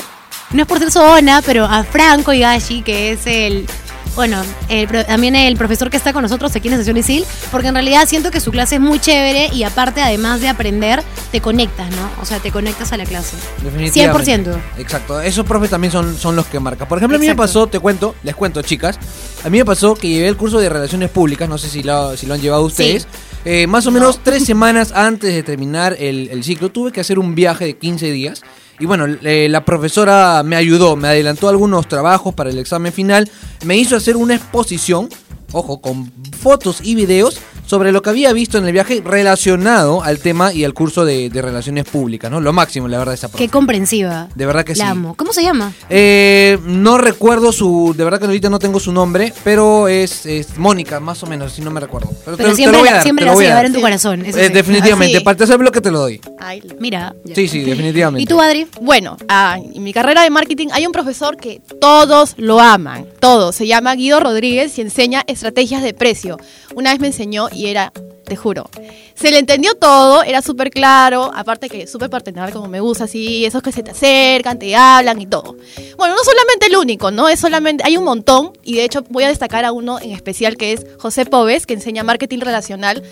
no 0.52 0.62
es 0.62 0.66
por 0.66 0.78
ser 0.78 0.90
sobona, 0.90 1.42
pero 1.42 1.66
a 1.66 1.84
Franco 1.84 2.32
Higashi, 2.32 2.80
que 2.80 3.12
es 3.12 3.26
el 3.26 3.66
bueno, 4.14 4.42
el 4.68 4.88
también 5.06 5.34
el 5.34 5.56
profesor 5.56 5.90
que 5.90 5.96
está 5.96 6.12
con 6.12 6.22
nosotros 6.22 6.54
aquí 6.54 6.68
en 6.68 6.76
sesión 6.76 6.96
ISIL, 6.96 7.24
porque 7.50 7.68
en 7.68 7.74
realidad 7.74 8.06
siento 8.06 8.30
que 8.30 8.40
su 8.40 8.50
clase 8.50 8.76
es 8.76 8.80
muy 8.80 8.98
chévere 8.98 9.48
y 9.52 9.64
aparte, 9.64 10.00
además 10.00 10.40
de 10.40 10.48
aprender, 10.48 11.02
te 11.32 11.40
conectas, 11.40 11.90
¿no? 11.90 12.10
O 12.22 12.24
sea, 12.24 12.38
te 12.38 12.50
conectas 12.50 12.92
a 12.92 12.96
la 12.96 13.04
clase. 13.04 13.36
Definitivamente. 13.62 14.52
100%. 14.52 14.56
Exacto. 14.78 15.20
Esos 15.20 15.44
profes 15.44 15.70
también 15.70 15.90
son, 15.90 16.16
son 16.16 16.36
los 16.36 16.46
que 16.46 16.60
marcan. 16.60 16.86
Por 16.86 16.98
ejemplo, 16.98 17.16
a 17.16 17.20
mí 17.20 17.26
me 17.26 17.34
pasó, 17.34 17.66
te 17.66 17.80
cuento, 17.80 18.14
les 18.22 18.34
cuento, 18.34 18.62
chicas. 18.62 18.98
A 19.44 19.50
mí 19.50 19.58
me 19.58 19.64
pasó 19.64 19.94
que 19.94 20.08
llevé 20.08 20.28
el 20.28 20.36
curso 20.36 20.58
de 20.58 20.68
Relaciones 20.68 21.10
Públicas, 21.10 21.48
no 21.48 21.58
sé 21.58 21.68
si 21.68 21.82
lo, 21.82 22.16
si 22.16 22.26
lo 22.26 22.34
han 22.34 22.40
llevado 22.40 22.62
ustedes. 22.62 23.06
Eh, 23.44 23.66
más 23.66 23.86
o 23.86 23.90
menos 23.90 24.20
tres 24.22 24.44
semanas 24.44 24.92
antes 24.92 25.34
de 25.34 25.42
terminar 25.42 25.96
el, 25.98 26.28
el 26.30 26.42
ciclo, 26.44 26.70
tuve 26.70 26.92
que 26.92 27.00
hacer 27.00 27.18
un 27.18 27.34
viaje 27.34 27.66
de 27.66 27.76
15 27.76 28.10
días. 28.10 28.42
Y 28.80 28.86
bueno, 28.86 29.06
eh, 29.22 29.46
la 29.50 29.64
profesora 29.64 30.42
me 30.44 30.56
ayudó, 30.56 30.96
me 30.96 31.08
adelantó 31.08 31.48
algunos 31.48 31.86
trabajos 31.88 32.34
para 32.34 32.50
el 32.50 32.58
examen 32.58 32.92
final, 32.92 33.30
me 33.64 33.76
hizo 33.76 33.94
hacer 33.96 34.16
una 34.16 34.34
exposición, 34.34 35.08
ojo, 35.52 35.80
con 35.80 36.10
fotos 36.40 36.78
y 36.82 36.94
videos 36.96 37.38
sobre 37.66 37.92
lo 37.92 38.02
que 38.02 38.10
había 38.10 38.30
visto 38.34 38.58
en 38.58 38.66
el 38.66 38.72
viaje 38.72 39.00
relacionado 39.02 40.02
al 40.02 40.18
tema 40.18 40.52
y 40.52 40.64
al 40.64 40.74
curso 40.74 41.06
de, 41.06 41.30
de 41.30 41.40
relaciones 41.40 41.84
públicas, 41.86 42.30
¿no? 42.30 42.38
Lo 42.40 42.52
máximo, 42.52 42.88
la 42.88 42.98
verdad, 42.98 43.14
esa 43.14 43.28
profe. 43.28 43.42
Qué 43.44 43.50
comprensiva. 43.50 44.28
De 44.34 44.44
verdad 44.44 44.64
que 44.64 44.74
La 44.74 44.84
sí. 44.84 44.90
amo. 44.90 45.14
¿Cómo 45.14 45.32
se 45.32 45.42
llama? 45.42 45.72
Eh, 45.88 46.58
no 46.66 46.98
recuerdo 46.98 47.52
su. 47.52 47.94
De 47.96 48.04
verdad 48.04 48.18
que 48.18 48.26
ahorita 48.26 48.50
no 48.50 48.58
tengo 48.58 48.78
su 48.80 48.92
nombre, 48.92 49.32
pero 49.44 49.88
es, 49.88 50.26
es 50.26 50.58
Mónica, 50.58 51.00
más 51.00 51.22
o 51.22 51.26
menos, 51.26 51.52
si 51.52 51.62
no 51.62 51.70
me 51.70 51.80
recuerdo. 51.80 52.10
Pero, 52.24 52.36
Pero 52.36 52.48
te- 52.48 52.50
te 52.50 52.56
siempre 52.56 52.72
lo 52.72 52.78
voy 52.80 52.88
a 52.88 52.90
la, 52.90 52.96
dar, 52.98 53.02
siempre 53.02 53.22
te 53.22 53.26
la 53.26 53.32
lo 53.32 53.36
vas 53.36 53.38
a 53.38 53.44
voy 53.44 53.46
llevar 53.48 53.66
en 53.66 53.72
tu 53.72 53.80
corazón. 53.80 54.26
eso 54.26 54.38
Eh, 54.38 54.46
sí. 54.48 54.52
definitivamente, 54.52 55.16
Ah, 55.16 55.20
sí. 55.20 55.24
para 55.24 55.32
el 55.32 55.38
tercer 55.38 55.56
bloque 55.58 55.80
te 55.80 55.90
lo 55.90 56.00
doy. 56.00 56.20
Ay, 56.46 56.62
Mira. 56.78 57.14
Sí, 57.34 57.48
sí, 57.48 57.60
definitivamente. 57.60 58.22
¿Y 58.22 58.26
tú, 58.26 58.38
Adri? 58.38 58.66
Bueno, 58.78 59.16
ah, 59.28 59.58
en 59.58 59.82
mi 59.82 59.94
carrera 59.94 60.22
de 60.22 60.28
marketing 60.28 60.68
hay 60.72 60.84
un 60.84 60.92
profesor 60.92 61.38
que 61.38 61.62
todos 61.80 62.34
lo 62.36 62.60
aman, 62.60 63.06
todos. 63.18 63.54
Se 63.54 63.66
llama 63.66 63.94
Guido 63.94 64.20
Rodríguez 64.20 64.76
y 64.76 64.82
enseña 64.82 65.24
estrategias 65.26 65.82
de 65.82 65.94
precio. 65.94 66.38
Una 66.74 66.90
vez 66.90 67.00
me 67.00 67.06
enseñó 67.06 67.48
y 67.50 67.68
era, 67.68 67.94
te 68.26 68.36
juro, 68.36 68.68
se 69.14 69.30
le 69.30 69.38
entendió 69.38 69.74
todo, 69.74 70.22
era 70.22 70.42
súper 70.42 70.68
claro, 70.68 71.30
aparte 71.34 71.70
que 71.70 71.86
súper 71.86 72.10
paternal 72.10 72.52
como 72.52 72.68
me 72.68 72.80
gusta, 72.80 73.04
así, 73.04 73.46
esos 73.46 73.62
que 73.62 73.72
se 73.72 73.82
te 73.82 73.92
acercan, 73.92 74.58
te 74.58 74.76
hablan 74.76 75.22
y 75.22 75.26
todo. 75.26 75.56
Bueno, 75.96 76.14
no 76.14 76.24
solamente 76.24 76.66
el 76.66 76.76
único, 76.76 77.10
¿no? 77.10 77.30
Es 77.30 77.40
solamente, 77.40 77.84
hay 77.86 77.96
un 77.96 78.04
montón 78.04 78.52
y 78.62 78.74
de 78.74 78.84
hecho 78.84 79.02
voy 79.08 79.24
a 79.24 79.28
destacar 79.28 79.64
a 79.64 79.72
uno 79.72 79.98
en 79.98 80.10
especial 80.10 80.58
que 80.58 80.72
es 80.74 80.84
José 80.98 81.24
Pobes, 81.24 81.64
que 81.64 81.72
enseña 81.72 82.02
marketing 82.02 82.40
relacional. 82.40 83.02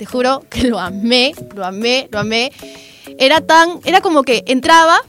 Te 0.00 0.06
juro 0.06 0.42
que 0.48 0.62
lo 0.62 0.80
amé, 0.80 1.34
lo 1.54 1.62
amé, 1.62 2.08
lo 2.10 2.20
amé. 2.20 2.52
Era 3.18 3.42
tan, 3.42 3.80
era 3.84 4.00
como 4.00 4.22
que 4.22 4.44
entraba, 4.46 5.02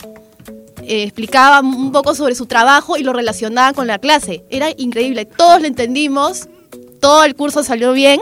eh, 0.84 1.04
explicaba 1.04 1.62
un 1.62 1.94
poco 1.94 2.14
sobre 2.14 2.36
su 2.36 2.46
trabajo 2.46 2.98
y 2.98 3.04
lo 3.04 3.14
relacionaba 3.14 3.72
con 3.72 3.88
la 3.88 4.00
clase. 4.00 4.44
Era 4.50 4.68
increíble, 4.76 5.24
todos 5.24 5.62
lo 5.62 5.68
entendimos, 5.68 6.50
todo 7.00 7.24
el 7.24 7.36
curso 7.36 7.64
salió 7.64 7.94
bien. 7.94 8.20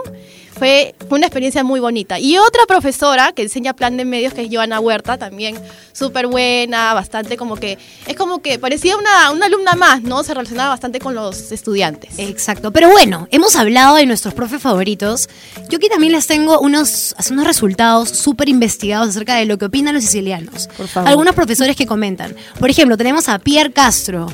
Fue, 0.59 0.93
una 1.09 1.25
experiencia 1.25 1.63
muy 1.63 1.79
bonita. 1.79 2.19
Y 2.19 2.37
otra 2.37 2.65
profesora 2.67 3.31
que 3.31 3.43
enseña 3.43 3.73
plan 3.73 3.95
de 3.95 4.03
medios, 4.03 4.33
que 4.33 4.43
es 4.43 4.49
Joana 4.51 4.81
Huerta, 4.81 5.17
también 5.17 5.57
súper 5.93 6.27
buena, 6.27 6.93
bastante 6.93 7.37
como 7.37 7.55
que, 7.55 7.77
es 8.05 8.15
como 8.15 8.41
que 8.41 8.59
parecía 8.59 8.97
una, 8.97 9.31
una 9.31 9.45
alumna 9.45 9.73
más, 9.73 10.01
¿no? 10.01 10.21
Se 10.23 10.33
relacionaba 10.33 10.69
bastante 10.69 10.99
con 10.99 11.15
los 11.15 11.53
estudiantes. 11.53 12.19
Exacto. 12.19 12.71
Pero 12.71 12.89
bueno, 12.89 13.27
hemos 13.31 13.55
hablado 13.55 13.95
de 13.95 14.05
nuestros 14.05 14.33
profes 14.33 14.61
favoritos. 14.61 15.29
Yo 15.69 15.77
aquí 15.77 15.87
también 15.87 16.11
les 16.11 16.27
tengo 16.27 16.59
unos, 16.59 17.15
unos 17.31 17.47
resultados 17.47 18.09
súper 18.09 18.49
investigados 18.49 19.09
acerca 19.09 19.35
de 19.35 19.45
lo 19.45 19.57
que 19.57 19.65
opinan 19.65 19.93
los 19.93 20.03
sicilianos. 20.03 20.67
Por 20.75 20.87
favor. 20.87 21.09
Algunos 21.09 21.35
profesores 21.35 21.75
que 21.77 21.85
comentan. 21.85 22.35
Por 22.59 22.69
ejemplo, 22.69 22.97
tenemos 22.97 23.29
a 23.29 23.39
Pierre 23.39 23.71
Castro. 23.71 24.27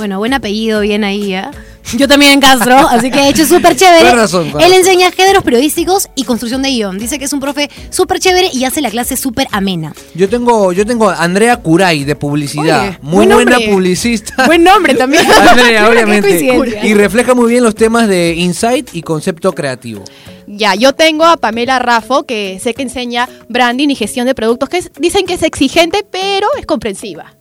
Bueno, 0.00 0.16
buen 0.18 0.32
apellido, 0.32 0.80
bien 0.80 1.04
ahí, 1.04 1.34
¿ah? 1.34 1.50
Yo 1.94 2.08
también 2.08 2.32
en 2.32 2.40
Castro, 2.40 2.74
así 2.88 3.10
que 3.10 3.18
de 3.20 3.28
hecho 3.28 3.42
es 3.42 3.48
súper 3.50 3.76
chévere. 3.76 4.10
Razón, 4.12 4.50
Él 4.58 4.72
enseña 4.72 5.10
géneros 5.12 5.44
periodísticos 5.44 6.08
y 6.14 6.24
construcción 6.24 6.62
de 6.62 6.70
guion. 6.70 6.98
Dice 6.98 7.18
que 7.18 7.26
es 7.26 7.32
un 7.34 7.40
profe 7.40 7.68
súper 7.90 8.18
chévere 8.18 8.48
y 8.50 8.64
hace 8.64 8.80
la 8.80 8.88
clase 8.90 9.14
súper 9.18 9.46
amena. 9.52 9.92
Yo 10.14 10.26
tengo, 10.30 10.72
yo 10.72 10.86
tengo 10.86 11.10
a 11.10 11.16
Andrea 11.22 11.58
Curay 11.58 12.04
de 12.04 12.16
publicidad. 12.16 12.80
Oye, 12.88 12.98
muy 13.02 13.26
buen 13.26 13.28
buena 13.30 13.50
nombre. 13.52 13.68
publicista. 13.72 14.34
Buen 14.46 14.64
nombre 14.64 14.94
también. 14.94 15.22
Andrea, 15.48 15.86
obviamente. 15.90 16.48
Y 16.82 16.94
refleja 16.94 17.34
muy 17.34 17.50
bien 17.50 17.62
los 17.62 17.74
temas 17.74 18.08
de 18.08 18.32
insight 18.36 18.88
y 18.94 19.02
concepto 19.02 19.52
creativo. 19.52 20.02
Ya, 20.46 20.74
yo 20.76 20.94
tengo 20.94 21.26
a 21.26 21.36
Pamela 21.36 21.78
Raffo, 21.78 22.24
que 22.24 22.58
sé 22.62 22.72
que 22.72 22.82
enseña 22.82 23.28
branding 23.50 23.88
y 23.90 23.96
gestión 23.96 24.26
de 24.26 24.34
productos, 24.34 24.70
que 24.70 24.78
es- 24.78 24.90
dicen 24.98 25.26
que 25.26 25.34
es 25.34 25.42
exigente, 25.42 26.06
pero 26.10 26.46
es 26.58 26.64
comprensiva. 26.64 27.34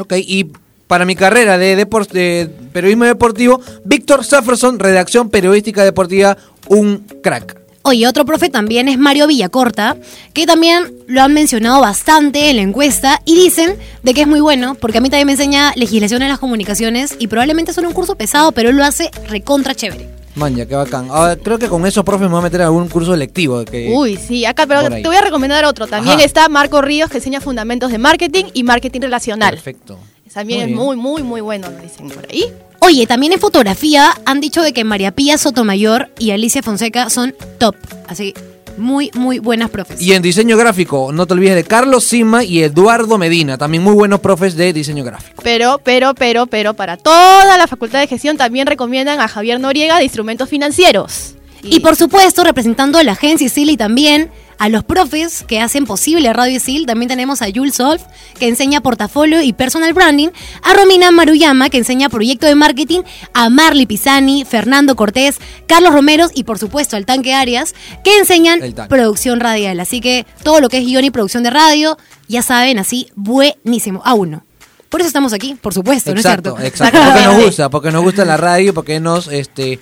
Ok, 0.00 0.14
y 0.18 0.46
para 0.86 1.04
mi 1.04 1.16
carrera 1.16 1.58
de, 1.58 1.76
depor- 1.86 2.08
de 2.08 2.50
periodismo 2.72 3.04
deportivo, 3.04 3.60
Víctor 3.84 4.24
Safferson, 4.24 4.78
redacción 4.78 5.30
periodística 5.30 5.84
deportiva, 5.84 6.36
un 6.68 7.06
crack. 7.22 7.60
Oye, 7.86 8.06
otro 8.08 8.24
profe 8.24 8.48
también 8.48 8.88
es 8.88 8.96
Mario 8.98 9.26
Villacorta, 9.26 9.98
que 10.32 10.46
también 10.46 10.94
lo 11.06 11.20
han 11.20 11.34
mencionado 11.34 11.82
bastante 11.82 12.48
en 12.48 12.56
la 12.56 12.62
encuesta 12.62 13.20
y 13.26 13.34
dicen 13.34 13.76
de 14.02 14.14
que 14.14 14.22
es 14.22 14.26
muy 14.26 14.40
bueno, 14.40 14.74
porque 14.74 14.98
a 14.98 15.00
mí 15.02 15.10
también 15.10 15.26
me 15.26 15.32
enseña 15.32 15.72
legislación 15.76 16.22
en 16.22 16.30
las 16.30 16.38
comunicaciones 16.38 17.14
y 17.18 17.26
probablemente 17.26 17.74
suene 17.74 17.88
un 17.88 17.94
curso 17.94 18.14
pesado, 18.16 18.52
pero 18.52 18.70
él 18.70 18.76
lo 18.76 18.84
hace 18.84 19.10
recontra 19.28 19.74
chévere. 19.74 20.08
Man, 20.34 20.56
ya, 20.56 20.64
qué 20.66 20.74
bacán. 20.74 21.08
Ahora, 21.10 21.36
creo 21.36 21.58
que 21.58 21.68
con 21.68 21.84
esos 21.86 22.02
profes 22.04 22.22
me 22.22 22.28
voy 22.28 22.40
a 22.40 22.42
meter 22.44 22.60
en 22.62 22.66
algún 22.66 22.88
curso 22.88 23.14
lectivo. 23.14 23.64
Que, 23.64 23.92
Uy, 23.94 24.16
sí, 24.16 24.46
acá, 24.46 24.66
pero 24.66 24.88
te 24.88 25.06
voy 25.06 25.16
a 25.16 25.20
recomendar 25.20 25.64
otro. 25.66 25.86
También 25.86 26.16
Ajá. 26.16 26.24
está 26.24 26.48
Marco 26.48 26.80
Ríos, 26.80 27.10
que 27.10 27.18
enseña 27.18 27.40
fundamentos 27.40 27.92
de 27.92 27.98
marketing 27.98 28.46
y 28.54 28.62
marketing 28.64 29.02
relacional. 29.02 29.50
Perfecto. 29.50 29.98
También 30.34 30.58
Muy 30.58 30.62
es 30.64 30.66
bien. 30.66 30.78
muy, 30.78 30.96
muy, 30.96 31.22
muy 31.22 31.40
bueno, 31.40 31.70
lo 31.70 31.78
dicen 31.78 32.08
por 32.10 32.26
ahí. 32.30 32.44
Oye, 32.80 33.06
también 33.06 33.32
en 33.32 33.40
fotografía 33.40 34.12
han 34.26 34.40
dicho 34.40 34.60
de 34.60 34.72
que 34.74 34.84
María 34.84 35.12
Pía 35.12 35.38
Sotomayor 35.38 36.10
y 36.18 36.32
Alicia 36.32 36.62
Fonseca 36.62 37.08
son 37.08 37.34
top. 37.58 37.76
Así, 38.08 38.34
muy, 38.76 39.10
muy 39.14 39.38
buenas 39.38 39.70
profes. 39.70 40.00
Y 40.02 40.12
en 40.12 40.22
diseño 40.22 40.56
gráfico, 40.56 41.12
no 41.12 41.26
te 41.26 41.34
olvides 41.34 41.54
de 41.54 41.64
Carlos 41.64 42.04
Sima 42.04 42.44
y 42.44 42.62
Eduardo 42.62 43.16
Medina, 43.16 43.56
también 43.56 43.82
muy 43.82 43.94
buenos 43.94 44.20
profes 44.20 44.56
de 44.56 44.72
diseño 44.72 45.04
gráfico. 45.04 45.40
Pero, 45.42 45.80
pero, 45.82 46.14
pero, 46.14 46.46
pero, 46.46 46.74
para 46.74 46.96
toda 46.96 47.56
la 47.56 47.66
facultad 47.66 48.00
de 48.00 48.06
gestión 48.06 48.36
también 48.36 48.66
recomiendan 48.66 49.20
a 49.20 49.28
Javier 49.28 49.60
Noriega 49.60 49.96
de 49.98 50.04
instrumentos 50.04 50.48
financieros. 50.48 51.36
Y 51.64 51.80
por 51.80 51.96
supuesto, 51.96 52.44
representando 52.44 52.98
a 52.98 53.02
la 53.02 53.12
agencia 53.12 53.46
ISIL 53.46 53.70
y 53.70 53.76
también 53.76 54.30
a 54.58 54.68
los 54.68 54.84
profes 54.84 55.44
que 55.46 55.60
hacen 55.60 55.86
posible 55.86 56.32
Radio 56.32 56.56
ISIL, 56.56 56.86
también 56.86 57.08
tenemos 57.08 57.42
a 57.42 57.46
Jules 57.52 57.74
Solf, 57.74 58.02
que 58.38 58.48
enseña 58.48 58.80
portafolio 58.80 59.42
y 59.42 59.52
personal 59.52 59.92
branding, 59.92 60.28
a 60.62 60.74
Romina 60.74 61.10
Maruyama, 61.10 61.70
que 61.70 61.78
enseña 61.78 62.08
proyecto 62.08 62.46
de 62.46 62.54
marketing, 62.54 63.00
a 63.32 63.48
Marley 63.50 63.86
Pisani, 63.86 64.44
Fernando 64.44 64.94
Cortés, 64.96 65.38
Carlos 65.66 65.92
Romeros 65.92 66.30
y 66.34 66.44
por 66.44 66.58
supuesto 66.58 66.96
al 66.96 67.06
Tanque 67.06 67.34
Arias, 67.34 67.74
que 68.04 68.18
enseñan 68.18 68.60
producción 68.88 69.40
radial. 69.40 69.80
Así 69.80 70.00
que 70.00 70.26
todo 70.42 70.60
lo 70.60 70.68
que 70.68 70.78
es 70.78 70.84
guion 70.84 71.04
y 71.04 71.10
producción 71.10 71.42
de 71.42 71.50
radio, 71.50 71.98
ya 72.28 72.42
saben, 72.42 72.78
así, 72.78 73.08
buenísimo. 73.14 74.02
A 74.04 74.14
uno. 74.14 74.44
Por 74.88 75.00
eso 75.00 75.08
estamos 75.08 75.32
aquí, 75.32 75.56
por 75.60 75.74
supuesto, 75.74 76.12
exacto, 76.12 76.50
¿no 76.50 76.58
es 76.58 76.72
cierto? 76.72 76.88
exacto. 76.88 77.00
Porque 77.04 77.26
nos 77.26 77.44
gusta, 77.44 77.68
porque 77.68 77.90
nos 77.90 78.02
gusta 78.04 78.24
la 78.24 78.36
radio, 78.36 78.72
porque 78.72 79.00
nos, 79.00 79.26
este, 79.26 79.80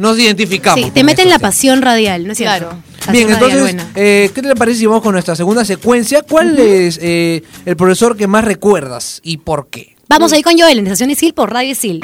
nos 0.00 0.18
identificamos. 0.18 0.82
Sí, 0.82 0.90
te 0.90 1.04
meten 1.04 1.28
la 1.28 1.38
pasión 1.38 1.82
radial, 1.82 2.26
¿no 2.26 2.32
es 2.32 2.38
cierto? 2.38 2.68
Claro. 2.68 2.82
Pasión 3.04 3.12
Bien, 3.12 3.30
entonces, 3.30 3.76
eh, 3.94 4.30
¿qué 4.34 4.42
te 4.42 4.54
parece 4.56 4.78
si 4.78 4.86
vamos 4.86 5.02
con 5.02 5.12
nuestra 5.12 5.36
segunda 5.36 5.64
secuencia? 5.64 6.22
¿Cuál 6.22 6.58
es 6.58 6.98
eh, 7.02 7.42
el 7.66 7.76
profesor 7.76 8.16
que 8.16 8.26
más 8.26 8.44
recuerdas 8.44 9.20
y 9.22 9.36
por 9.38 9.68
qué? 9.68 9.96
Vamos 10.08 10.32
ahí 10.32 10.42
con 10.42 10.58
Joel 10.58 10.78
en 10.78 10.86
Estación 10.86 11.10
Isil 11.10 11.34
por 11.34 11.52
Radio 11.52 11.70
Isil. 11.70 12.00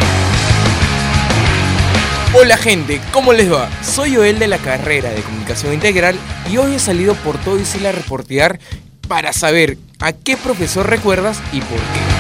Hola 2.35 2.59
gente, 2.59 3.01
¿cómo 3.13 3.33
les 3.33 3.51
va? 3.51 3.71
Soy 3.83 4.15
Joel 4.15 4.39
de 4.39 4.49
la 4.49 4.59
carrera 4.59 5.11
de 5.11 5.23
Comunicación 5.23 5.73
Integral 5.73 6.17
y 6.53 6.59
hoy 6.59 6.75
he 6.75 6.79
salido 6.79 7.15
por 7.15 7.39
todo 7.39 7.59
Isil 7.59 7.87
a 7.87 7.93
reportear 7.93 8.61
para 9.09 9.33
saber 9.33 9.79
a 10.01 10.13
qué 10.13 10.37
profesor 10.37 10.89
recuerdas 10.89 11.39
y 11.53 11.61
por 11.61 11.79
qué. 11.79 12.16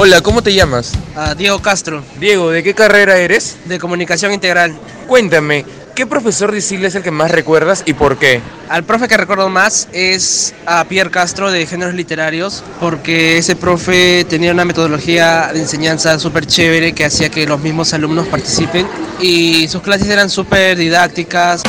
Hola, 0.00 0.20
¿cómo 0.20 0.42
te 0.42 0.54
llamas? 0.54 0.92
a 1.16 1.34
Diego 1.34 1.60
Castro, 1.60 2.04
Diego, 2.20 2.50
¿de 2.52 2.62
qué 2.62 2.72
carrera 2.72 3.18
eres? 3.18 3.56
de 3.64 3.80
Comunicación 3.80 4.32
Integral. 4.32 4.78
Cuéntame, 5.08 5.64
¿qué 5.96 6.06
profesor 6.06 6.52
de 6.52 6.58
es 6.58 6.94
el 6.94 7.02
que 7.02 7.10
más 7.10 7.32
recuerdas 7.32 7.82
y 7.84 7.94
por 7.94 8.16
qué? 8.16 8.40
Al 8.68 8.84
profe 8.84 9.08
que 9.08 9.16
recuerdo 9.16 9.48
más 9.48 9.88
es 9.90 10.54
a 10.66 10.84
Pierre 10.84 11.10
Castro 11.10 11.50
de 11.50 11.66
Géneros 11.66 11.94
Literarios, 11.94 12.62
porque 12.78 13.38
ese 13.38 13.56
profe 13.56 14.24
tenía 14.28 14.52
una 14.52 14.64
metodología 14.64 15.50
de 15.52 15.58
enseñanza 15.62 16.16
súper 16.20 16.46
chévere 16.46 16.92
que 16.92 17.04
hacía 17.04 17.28
que 17.28 17.44
los 17.44 17.58
mismos 17.58 17.92
alumnos 17.92 18.28
participen 18.28 18.86
y 19.20 19.66
sus 19.66 19.82
clases 19.82 20.08
eran 20.08 20.30
súper 20.30 20.78
didácticas. 20.78 21.64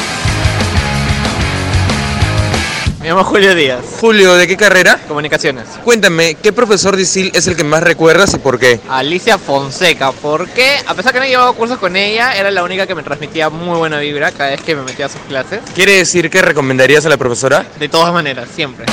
Me 3.00 3.08
llamo 3.08 3.24
Julio 3.24 3.56
Díaz, 3.56 3.80
Julio, 4.02 4.36
¿de 4.36 4.46
qué 4.46 4.58
carrera? 4.58 5.00
Comunicaciones. 5.08 5.64
Cuéntame, 5.86 6.36
¿qué 6.36 6.52
profesor 6.52 6.98
de 6.98 7.04
Isil 7.04 7.32
es 7.34 7.48
el 7.48 7.56
que 7.56 7.64
más 7.64 7.82
recuerdas 7.82 8.34
y 8.34 8.40
por 8.40 8.60
qué? 8.60 8.82
Alicia 8.90 9.38
Fonseca, 9.38 10.12
porque 10.12 10.76
a 10.86 10.94
pesar 10.94 11.14
que 11.14 11.20
no 11.22 11.26
llevaba 11.26 11.54
cursos 11.54 11.78
con 11.78 11.96
ella, 11.96 12.36
era 12.36 12.52
la 12.52 12.62
única 12.62 12.86
que 12.86 12.96
me 12.96 13.04
transmitía 13.04 13.50
muy 13.50 13.78
buena 13.78 14.00
vibra 14.00 14.34
cada 14.34 14.50
vez 14.50 14.62
que 14.62 14.76
me 14.76 14.82
metía 14.82 15.06
a 15.06 15.10
sus 15.10 15.22
clases. 15.22 15.62
¿Quiere 15.74 15.94
decir 15.94 16.30
que 16.30 16.42
recomendarías 16.42 17.06
a 17.06 17.10
la 17.10 17.16
profesora? 17.16 17.66
De 17.80 17.88
todas 17.88 18.12
maneras, 18.12 18.50
siempre. 18.54 18.86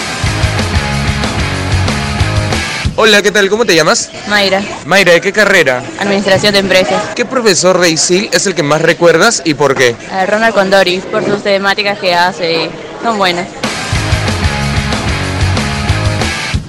Hola, 2.95 3.23
¿qué 3.23 3.33
tal? 3.33 3.51
¿Cómo 3.51 3.65
te 3.65 3.75
llamas? 3.75 4.11
Mayra, 4.29 4.63
Mayra, 4.87 5.15
¿de 5.15 5.21
qué 5.21 5.33
carrera? 5.33 5.83
Administración 5.99 6.53
de 6.53 6.61
Empresas. 6.61 7.03
¿Qué 7.17 7.25
profesor 7.25 7.81
de 7.81 7.91
ISIL 7.91 8.31
es 8.33 8.47
el 8.47 8.55
que 8.55 8.63
más 8.63 8.81
recuerdas 8.81 9.43
y 9.45 9.55
por 9.55 9.75
qué? 9.75 9.97
A 10.13 10.25
Ronald 10.27 10.55
Condori, 10.55 11.01
por 11.01 11.25
sus 11.25 11.43
temáticas 11.43 11.99
que 11.99 12.15
hace, 12.15 12.71
son 13.03 13.19
buenas. 13.19 13.49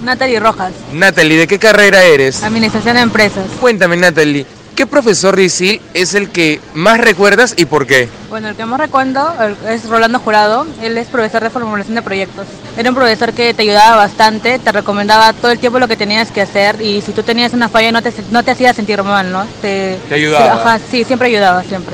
Natalie 0.07 0.39
Rojas, 0.39 0.71
Natalie, 0.93 1.37
¿de 1.37 1.47
qué 1.47 1.59
carrera 1.59 2.01
eres? 2.01 2.41
Administración 2.41 2.95
de 2.95 3.01
Empresas. 3.01 3.43
Cuéntame, 3.59 3.97
Natalie, 3.97 4.45
¿qué 4.73 4.87
profesor 4.87 5.35
de 5.35 5.43
ISIL 5.43 5.81
es 5.93 6.13
el 6.13 6.29
que 6.29 6.61
más 6.73 6.97
recuerdas 7.01 7.53
y 7.57 7.65
por 7.65 7.85
qué? 7.85 8.07
Bueno, 8.29 8.47
el 8.47 8.55
que 8.55 8.65
más 8.65 8.79
recuerdo 8.79 9.33
es 9.67 9.83
Rolando 9.89 10.19
Jurado, 10.19 10.65
él 10.81 10.97
es 10.97 11.07
profesor 11.09 11.43
de 11.43 11.49
formulación 11.49 11.95
de 11.95 12.01
proyectos. 12.03 12.47
Era 12.77 12.87
un 12.89 12.95
profesor 12.95 13.33
que 13.33 13.53
te 13.53 13.63
ayudaba 13.63 13.97
bastante, 13.97 14.59
te 14.59 14.71
recomendaba 14.71 15.33
todo 15.33 15.51
el 15.51 15.59
tiempo 15.59 15.77
lo 15.77 15.89
que 15.89 15.97
tenías 15.97 16.31
que 16.31 16.39
hacer 16.39 16.81
y 16.81 17.01
si 17.01 17.11
tú 17.11 17.21
tenías 17.21 17.51
una 17.51 17.67
falla 17.67 17.91
no 17.91 18.01
te, 18.01 18.13
no 18.31 18.43
te 18.43 18.51
hacía 18.51 18.73
sentir 18.73 19.03
mal, 19.03 19.29
¿no? 19.29 19.45
Te, 19.61 19.99
Te 20.07 20.15
ayudaba. 20.15 20.45
Sí, 20.45 20.51
ajá, 20.61 20.79
sí, 20.89 21.03
siempre 21.03 21.27
ayudaba, 21.27 21.63
siempre. 21.63 21.93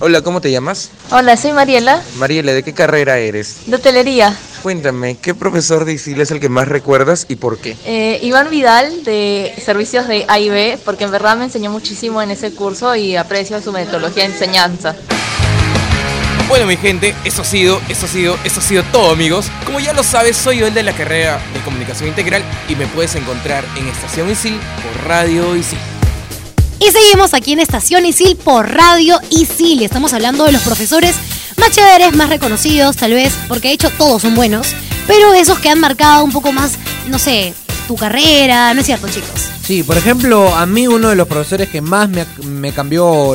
Hola, 0.00 0.22
¿cómo 0.22 0.40
te 0.40 0.50
llamas? 0.50 0.90
Hola, 1.10 1.36
soy 1.36 1.52
Mariela, 1.52 2.00
Mariela, 2.16 2.52
¿de 2.52 2.62
qué 2.62 2.72
carrera 2.72 3.18
eres? 3.18 3.58
de 3.66 3.76
hotelería. 3.76 4.34
Cuéntame, 4.64 5.18
¿qué 5.18 5.34
profesor 5.34 5.84
de 5.84 5.92
ISIL 5.92 6.22
es 6.22 6.30
el 6.30 6.40
que 6.40 6.48
más 6.48 6.66
recuerdas 6.66 7.26
y 7.28 7.36
por 7.36 7.58
qué? 7.58 7.76
Eh, 7.84 8.18
Iván 8.22 8.48
Vidal 8.48 9.04
de 9.04 9.52
servicios 9.62 10.08
de 10.08 10.24
AIB, 10.26 10.78
porque 10.86 11.04
en 11.04 11.10
verdad 11.10 11.36
me 11.36 11.44
enseñó 11.44 11.70
muchísimo 11.70 12.22
en 12.22 12.30
ese 12.30 12.50
curso 12.50 12.96
y 12.96 13.14
aprecio 13.14 13.60
su 13.60 13.72
metodología 13.72 14.22
de 14.26 14.32
enseñanza. 14.32 14.96
Bueno, 16.48 16.64
mi 16.64 16.78
gente, 16.78 17.14
eso 17.26 17.42
ha 17.42 17.44
sido, 17.44 17.78
eso 17.90 18.06
ha 18.06 18.08
sido, 18.08 18.38
eso 18.42 18.60
ha 18.60 18.62
sido 18.62 18.82
todo, 18.84 19.10
amigos. 19.10 19.48
Como 19.66 19.80
ya 19.80 19.92
lo 19.92 20.02
sabes, 20.02 20.34
soy 20.34 20.60
yo 20.60 20.66
el 20.66 20.72
de 20.72 20.82
la 20.82 20.94
carrera 20.94 21.38
de 21.52 21.60
Comunicación 21.60 22.08
Integral 22.08 22.42
y 22.66 22.74
me 22.74 22.86
puedes 22.86 23.14
encontrar 23.16 23.66
en 23.76 23.86
Estación 23.88 24.30
ISIL 24.30 24.58
por 24.82 25.06
Radio 25.06 25.54
ISIL. 25.56 25.78
Y 26.80 26.90
seguimos 26.90 27.34
aquí 27.34 27.52
en 27.52 27.60
Estación 27.60 28.06
Isil 28.06 28.36
por 28.36 28.74
Radio 28.74 29.20
Isil. 29.28 29.82
Y 29.82 29.84
estamos 29.84 30.14
hablando 30.14 30.44
de 30.44 30.52
los 30.52 30.62
profesores 30.62 31.16
más 31.56 31.70
chéveres, 31.70 32.14
más 32.14 32.28
reconocidos, 32.28 32.96
tal 32.96 33.12
vez, 33.12 33.32
porque 33.48 33.68
de 33.68 33.74
hecho 33.74 33.90
todos 33.90 34.22
son 34.22 34.34
buenos, 34.34 34.68
pero 35.06 35.34
esos 35.34 35.58
que 35.58 35.68
han 35.68 35.80
marcado 35.80 36.24
un 36.24 36.32
poco 36.32 36.52
más, 36.52 36.72
no 37.08 37.18
sé, 37.18 37.54
tu 37.86 37.96
carrera, 37.96 38.72
¿no 38.74 38.80
es 38.80 38.86
cierto, 38.86 39.08
chicos? 39.08 39.48
Sí, 39.64 39.82
por 39.82 39.96
ejemplo, 39.96 40.54
a 40.54 40.66
mí 40.66 40.86
uno 40.86 41.08
de 41.08 41.16
los 41.16 41.26
profesores 41.26 41.70
que 41.70 41.80
más 41.80 42.08
me, 42.10 42.26
me 42.44 42.72
cambió 42.72 43.34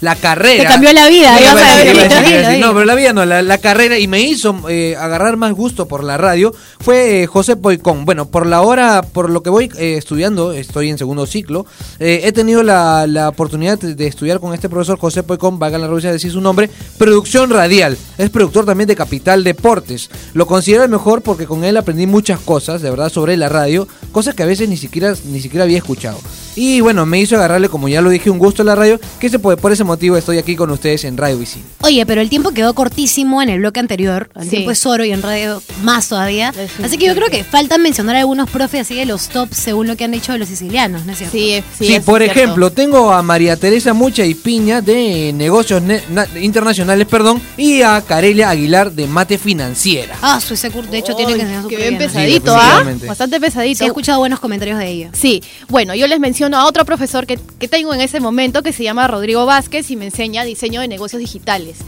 la 0.00 0.16
carrera. 0.16 0.62
Te 0.64 0.68
cambió 0.68 0.92
la 0.92 1.08
vida, 1.08 1.40
iba 1.40 1.52
a 1.52 1.76
decir. 1.76 2.60
No, 2.60 2.72
pero 2.72 2.84
la 2.84 2.94
vida 2.94 3.12
no, 3.12 3.24
la, 3.24 3.42
la 3.42 3.58
carrera 3.58 3.98
y 3.98 4.06
me 4.08 4.20
hizo 4.20 4.68
eh, 4.68 4.96
agarrar 4.96 5.36
más 5.36 5.52
gusto 5.52 5.86
por 5.86 6.04
la 6.04 6.16
radio 6.16 6.52
fue 6.80 7.22
eh, 7.22 7.26
José 7.26 7.56
Poicón. 7.56 8.04
Bueno, 8.04 8.26
por 8.26 8.46
la 8.46 8.62
hora, 8.62 9.02
por 9.02 9.30
lo 9.30 9.42
que 9.42 9.50
voy 9.50 9.70
eh, 9.78 9.96
estudiando, 9.96 10.52
estoy 10.52 10.90
en 10.90 10.98
segundo 10.98 11.26
ciclo, 11.26 11.66
eh, 11.98 12.22
he 12.24 12.32
tenido 12.32 12.62
la, 12.62 13.06
la 13.06 13.28
oportunidad 13.28 13.78
de 13.78 13.94
de 13.94 14.06
estudiar 14.06 14.40
con 14.40 14.54
este 14.54 14.68
profesor 14.68 14.98
José 14.98 15.22
Poicón, 15.22 15.58
valga 15.58 15.78
la 15.78 15.88
de 15.88 16.12
decir 16.12 16.32
su 16.32 16.40
nombre, 16.40 16.68
producción 16.98 17.50
radial. 17.50 17.96
Es 18.18 18.30
productor 18.30 18.64
también 18.64 18.88
de 18.88 18.96
Capital 18.96 19.44
Deportes. 19.44 20.10
Lo 20.34 20.46
considero 20.46 20.82
el 20.84 20.90
mejor 20.90 21.22
porque 21.22 21.46
con 21.46 21.62
él 21.64 21.76
aprendí 21.76 22.06
muchas 22.06 22.40
cosas, 22.40 22.82
de 22.82 22.90
verdad, 22.90 23.10
sobre 23.10 23.36
la 23.36 23.48
radio, 23.48 23.86
cosas 24.10 24.34
que 24.34 24.42
a 24.42 24.46
veces 24.46 24.68
ni 24.68 24.76
siquiera, 24.76 25.14
ni 25.32 25.40
siquiera 25.40 25.64
había 25.64 25.78
escuchado. 25.78 26.18
Y 26.54 26.80
bueno, 26.80 27.06
me 27.06 27.18
hizo 27.20 27.36
agarrarle, 27.36 27.68
como 27.68 27.88
ya 27.88 28.00
lo 28.02 28.10
dije, 28.10 28.28
un 28.30 28.38
gusto 28.38 28.62
a 28.62 28.64
la 28.64 28.74
radio, 28.74 29.00
que 29.18 29.28
se 29.28 29.38
puede, 29.38 29.56
por 29.56 29.72
ese 29.72 29.84
motivo 29.84 30.16
estoy 30.16 30.38
aquí 30.38 30.54
con 30.56 30.70
ustedes 30.70 31.04
en 31.04 31.16
Radio 31.16 31.38
Visil. 31.38 31.62
Oye, 31.82 32.04
pero 32.06 32.20
el 32.20 32.28
tiempo 32.28 32.50
quedó 32.52 32.74
cortísimo 32.74 33.40
en 33.42 33.48
el 33.48 33.58
bloque 33.60 33.80
anterior. 33.80 34.30
El 34.36 34.44
Sí. 34.44 34.50
tiempo 34.50 34.70
es 34.70 34.84
oro 34.86 35.04
y 35.04 35.12
en 35.12 35.22
radio 35.22 35.62
más 35.82 36.08
todavía. 36.08 36.52
Así 36.84 36.98
que 36.98 37.06
yo 37.06 37.14
creo 37.14 37.28
que 37.30 37.42
falta 37.44 37.78
mencionar 37.78 38.16
algunos 38.16 38.50
profes 38.50 38.82
así 38.82 38.94
de 38.94 39.06
los 39.06 39.28
tops 39.28 39.56
según 39.56 39.86
lo 39.86 39.96
que 39.96 40.04
han 40.04 40.10
dicho 40.12 40.32
de 40.32 40.38
los 40.38 40.48
sicilianos, 40.48 41.06
¿no 41.06 41.12
es 41.12 41.18
cierto? 41.18 41.36
Sí, 41.36 41.62
sí. 41.78 41.86
Sí, 41.86 41.94
es 41.94 42.02
por 42.04 42.20
cierto. 42.20 42.38
ejemplo, 42.38 42.70
tengo 42.70 43.12
a 43.12 43.22
María 43.22 43.56
Teresa 43.56 43.92
Mucha 43.94 44.24
y 44.26 44.34
Piña 44.34 44.80
de 44.82 45.32
Negocios 45.34 45.80
Ne- 45.82 46.02
Na- 46.10 46.26
Internacionales, 46.40 47.06
perdón, 47.06 47.40
y 47.56 47.82
a 47.82 48.02
Carelia 48.06 48.50
Aguilar 48.50 48.92
de 48.92 49.06
Mate 49.06 49.38
Financiera. 49.38 50.16
Ah, 50.20 50.40
su 50.40 50.54
ese 50.54 50.70
curso, 50.70 50.90
de 50.90 50.98
hecho, 50.98 51.14
tiene 51.14 51.34
que 51.34 51.40
enseñar 51.42 51.66
que 51.66 51.76
bien 51.76 51.98
pesadito, 51.98 52.52
Sí, 52.52 52.58
¿ah? 52.60 52.84
Bastante 53.06 53.40
pesadito. 53.40 53.78
Sí, 53.78 53.84
he 53.84 53.86
escuchado 53.86 54.18
buenos 54.18 54.38
comentarios 54.40 54.78
de 54.78 54.88
ella. 54.90 55.10
Sí, 55.12 55.42
bueno, 55.68 55.94
yo 55.94 56.06
les 56.06 56.20
menciono 56.20 56.41
a 56.46 56.66
otro 56.66 56.84
profesor 56.84 57.26
que, 57.26 57.38
que 57.58 57.68
tengo 57.68 57.94
en 57.94 58.00
ese 58.00 58.20
momento 58.20 58.62
que 58.62 58.72
se 58.72 58.82
llama 58.82 59.06
Rodrigo 59.06 59.46
Vázquez 59.46 59.90
y 59.90 59.96
me 59.96 60.06
enseña 60.06 60.44
diseño 60.44 60.80
de 60.80 60.88
negocios 60.88 61.20
digitales. 61.20 61.78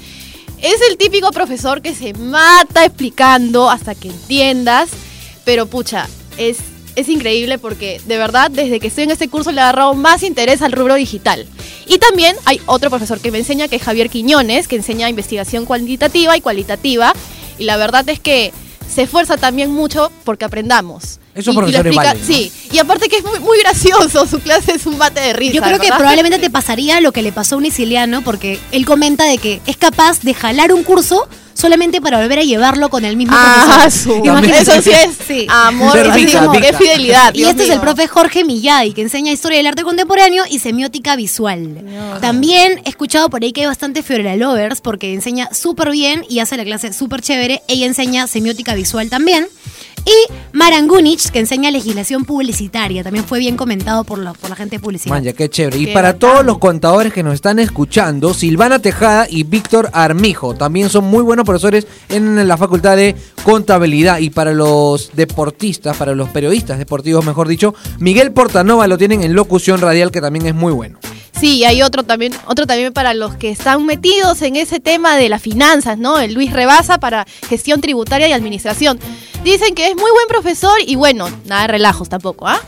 Es 0.63 0.77
el 0.89 0.97
típico 0.97 1.31
profesor 1.31 1.83
que 1.83 1.95
se 1.95 2.15
mata 2.15 2.85
explicando 2.85 3.69
hasta 3.69 3.95
que 3.95 4.09
entiendas, 4.09 4.91
pero 5.45 5.67
pucha, 5.67 6.09
es, 6.39 6.59
es 6.97 7.09
increíble 7.09 7.59
porque 7.59 8.01
de 8.07 8.17
verdad 8.17 8.51
desde 8.51 8.81
que 8.81 8.87
estoy 8.87 9.05
en 9.05 9.11
este 9.11 9.29
curso 9.29 9.53
le 9.53 9.61
ha 9.61 9.65
agarrado 9.65 9.95
más 9.95 10.23
interés 10.23 10.63
al 10.63 10.73
rubro 10.73 10.95
digital. 10.95 11.47
Y 11.87 11.99
también 11.99 12.37
hay 12.45 12.61
otro 12.67 12.89
profesor 12.89 13.21
que 13.21 13.31
me 13.31 13.39
enseña 13.39 13.69
que 13.69 13.77
es 13.77 13.83
Javier 13.83 14.09
Quiñones, 14.09 14.69
que 14.69 14.77
enseña 14.77 15.11
investigación 15.11 15.67
cuantitativa 15.67 16.37
y 16.37 16.41
cualitativa. 16.41 17.13
Y 17.59 17.65
la 17.65 17.77
verdad 17.77 18.09
es 18.09 18.21
que 18.21 18.53
se 18.93 19.03
esfuerza 19.03 19.37
también 19.37 19.71
mucho 19.71 20.11
porque 20.25 20.45
aprendamos. 20.45 21.19
Esos 21.35 21.55
Y- 21.55 21.59
y 21.59 21.61
lo 21.73 21.79
explica-. 21.79 22.15
Sí, 22.25 22.53
y 22.73 22.79
aparte 22.79 23.09
que 23.09 23.17
es 23.17 23.25
muy, 23.25 23.41
muy 23.41 23.59
gracioso, 23.59 24.27
su 24.27 24.39
clase 24.41 24.73
es 24.73 24.87
un 24.87 24.99
bate 24.99 25.21
de 25.21 25.33
risa. 25.33 25.55
Yo 25.55 25.63
creo 25.63 25.79
que 25.81 25.89
probablemente 25.89 26.39
te 26.41 26.51
pasaría 26.51 27.01
lo 27.01 27.13
que 27.13 27.23
le 27.23 27.33
pasó 27.33 27.57
a 27.57 27.59
un 27.59 27.65
siciliano, 27.65 28.23
porque 28.23 28.59
él 28.73 28.87
comenta 28.87 29.25
de 29.25 29.39
que 29.39 29.61
es 29.67 29.77
capaz 29.77 30.21
de 30.21 30.33
jalar 30.35 30.73
un 30.73 30.85
curso 30.85 31.29
solamente 31.55 32.01
para 32.01 32.21
volver 32.21 32.41
a 32.41 32.43
llevarlo 32.43 32.91
con 32.91 33.05
el 33.05 33.17
mismo 33.17 33.35
Ah, 33.37 33.67
profesor. 33.83 34.23
su- 34.45 34.53
eso 34.55 34.83
sí 34.83 34.91
es 34.91 35.11
Sí. 35.27 35.47
amor, 35.49 35.93
Ser 35.93 36.11
así 36.11 36.27
rica, 36.27 36.41
como 36.41 36.53
rica. 36.55 36.67
qué 36.71 36.77
fidelidad. 36.77 37.33
Y 37.35 37.45
este 37.45 37.65
es 37.65 37.71
el 37.71 37.81
profe 37.81 38.07
Jorge 38.07 38.45
Millay, 38.45 38.93
que 38.93 39.03
enseña 39.03 39.33
historia 39.33 39.59
del 39.59 39.67
arte 39.69 39.83
contemporáneo 39.83 40.45
y 40.51 40.59
semiótica 40.59 41.17
visual. 41.17 41.83
También 42.21 42.81
he 42.85 42.89
escuchado 42.91 43.31
por 43.31 43.43
ahí 43.43 43.53
que 43.53 43.63
hay 43.63 43.67
bastante 43.67 44.03
Fiorella 44.03 44.37
Lovers, 44.37 44.81
porque 44.81 45.13
enseña 45.15 45.49
súper 45.53 45.91
bien 45.91 46.25
y 46.29 46.41
hace 46.41 46.57
la 46.57 46.65
clase 46.65 46.93
súper 46.93 47.23
chévere. 47.23 47.63
Ella 47.69 47.87
enseña 47.87 48.27
semiótica 48.27 48.75
visual 48.75 49.09
también. 49.09 49.47
Y 50.05 50.33
Marangunich, 50.53 51.31
que 51.31 51.39
enseña 51.39 51.71
legislación 51.71 52.25
publicitaria. 52.25 53.03
También 53.03 53.25
fue 53.25 53.39
bien 53.39 53.57
comentado 53.57 54.05
por 54.05 54.19
la, 54.19 54.35
por 54.35 54.51
la 54.51 54.57
gente 54.57 54.77
de 54.77 54.81
publicidad. 54.81 55.23
Qué 55.35 55.49
chévere. 55.49 55.79
Y 55.79 55.87
para 55.89 56.13
bacán. 56.13 56.19
todos 56.19 56.45
los 56.45 56.59
contadores 56.59 57.13
que 57.13 57.23
nos 57.23 57.35
están 57.35 57.59
escuchando, 57.59 58.35
Silvana 58.35 58.79
Tejada 58.79 59.27
y 59.29 59.45
Víctor 59.45 59.89
Armijo 59.93 60.55
también 60.55 60.91
son 60.91 61.05
muy 61.05 61.23
buenos 61.23 61.45
profesores 61.45 61.87
en 62.09 62.47
la 62.47 62.57
Facultad 62.57 62.97
de 62.97 63.17
Contabilidad. 63.45 64.19
Y 64.19 64.31
para 64.31 64.53
los 64.53 65.11
deportistas, 65.15 65.97
para 65.97 66.15
los 66.15 66.29
periodistas 66.29 66.79
deportivos, 66.79 67.25
mejor 67.25 67.49
dicho, 67.49 67.75
Miguel 67.99 68.33
Portanova 68.33 68.87
lo 68.87 68.99
tienen 68.99 69.23
en 69.23 69.35
locución 69.35 69.81
radial, 69.81 70.11
que 70.11 70.21
también 70.21 70.47
es 70.47 70.55
muy 70.55 70.73
bueno. 70.73 70.99
Sí, 71.39 71.57
y 71.59 71.65
hay 71.65 71.83
otro 71.83 72.03
también, 72.05 72.33
otro 72.47 72.67
también 72.67 72.93
para 72.93 73.13
los 73.15 73.35
que 73.37 73.51
están 73.51 73.85
metidos 73.87 74.41
en 74.43 74.57
ese 74.57 74.81
tema 74.81 75.17
de 75.17 75.29
las 75.29 75.43
finanzas, 75.43 75.99
¿no? 75.99 76.19
El 76.19 76.33
Luis 76.35 76.53
Rebasa 76.53 76.99
para 76.99 77.27
gestión 77.49 77.81
tributaria 77.81 78.29
y 78.29 78.33
administración. 78.33 78.99
Dicen 79.43 79.75
que 79.75 79.89
es 79.89 79.95
muy 79.97 80.11
buen 80.11 80.29
profesor 80.29 80.77
y 80.87 80.95
bueno, 80.95 81.29
nada 81.47 81.63
de 81.63 81.69
relajos 81.69 82.09
tampoco, 82.09 82.47
¿ah? 82.49 82.61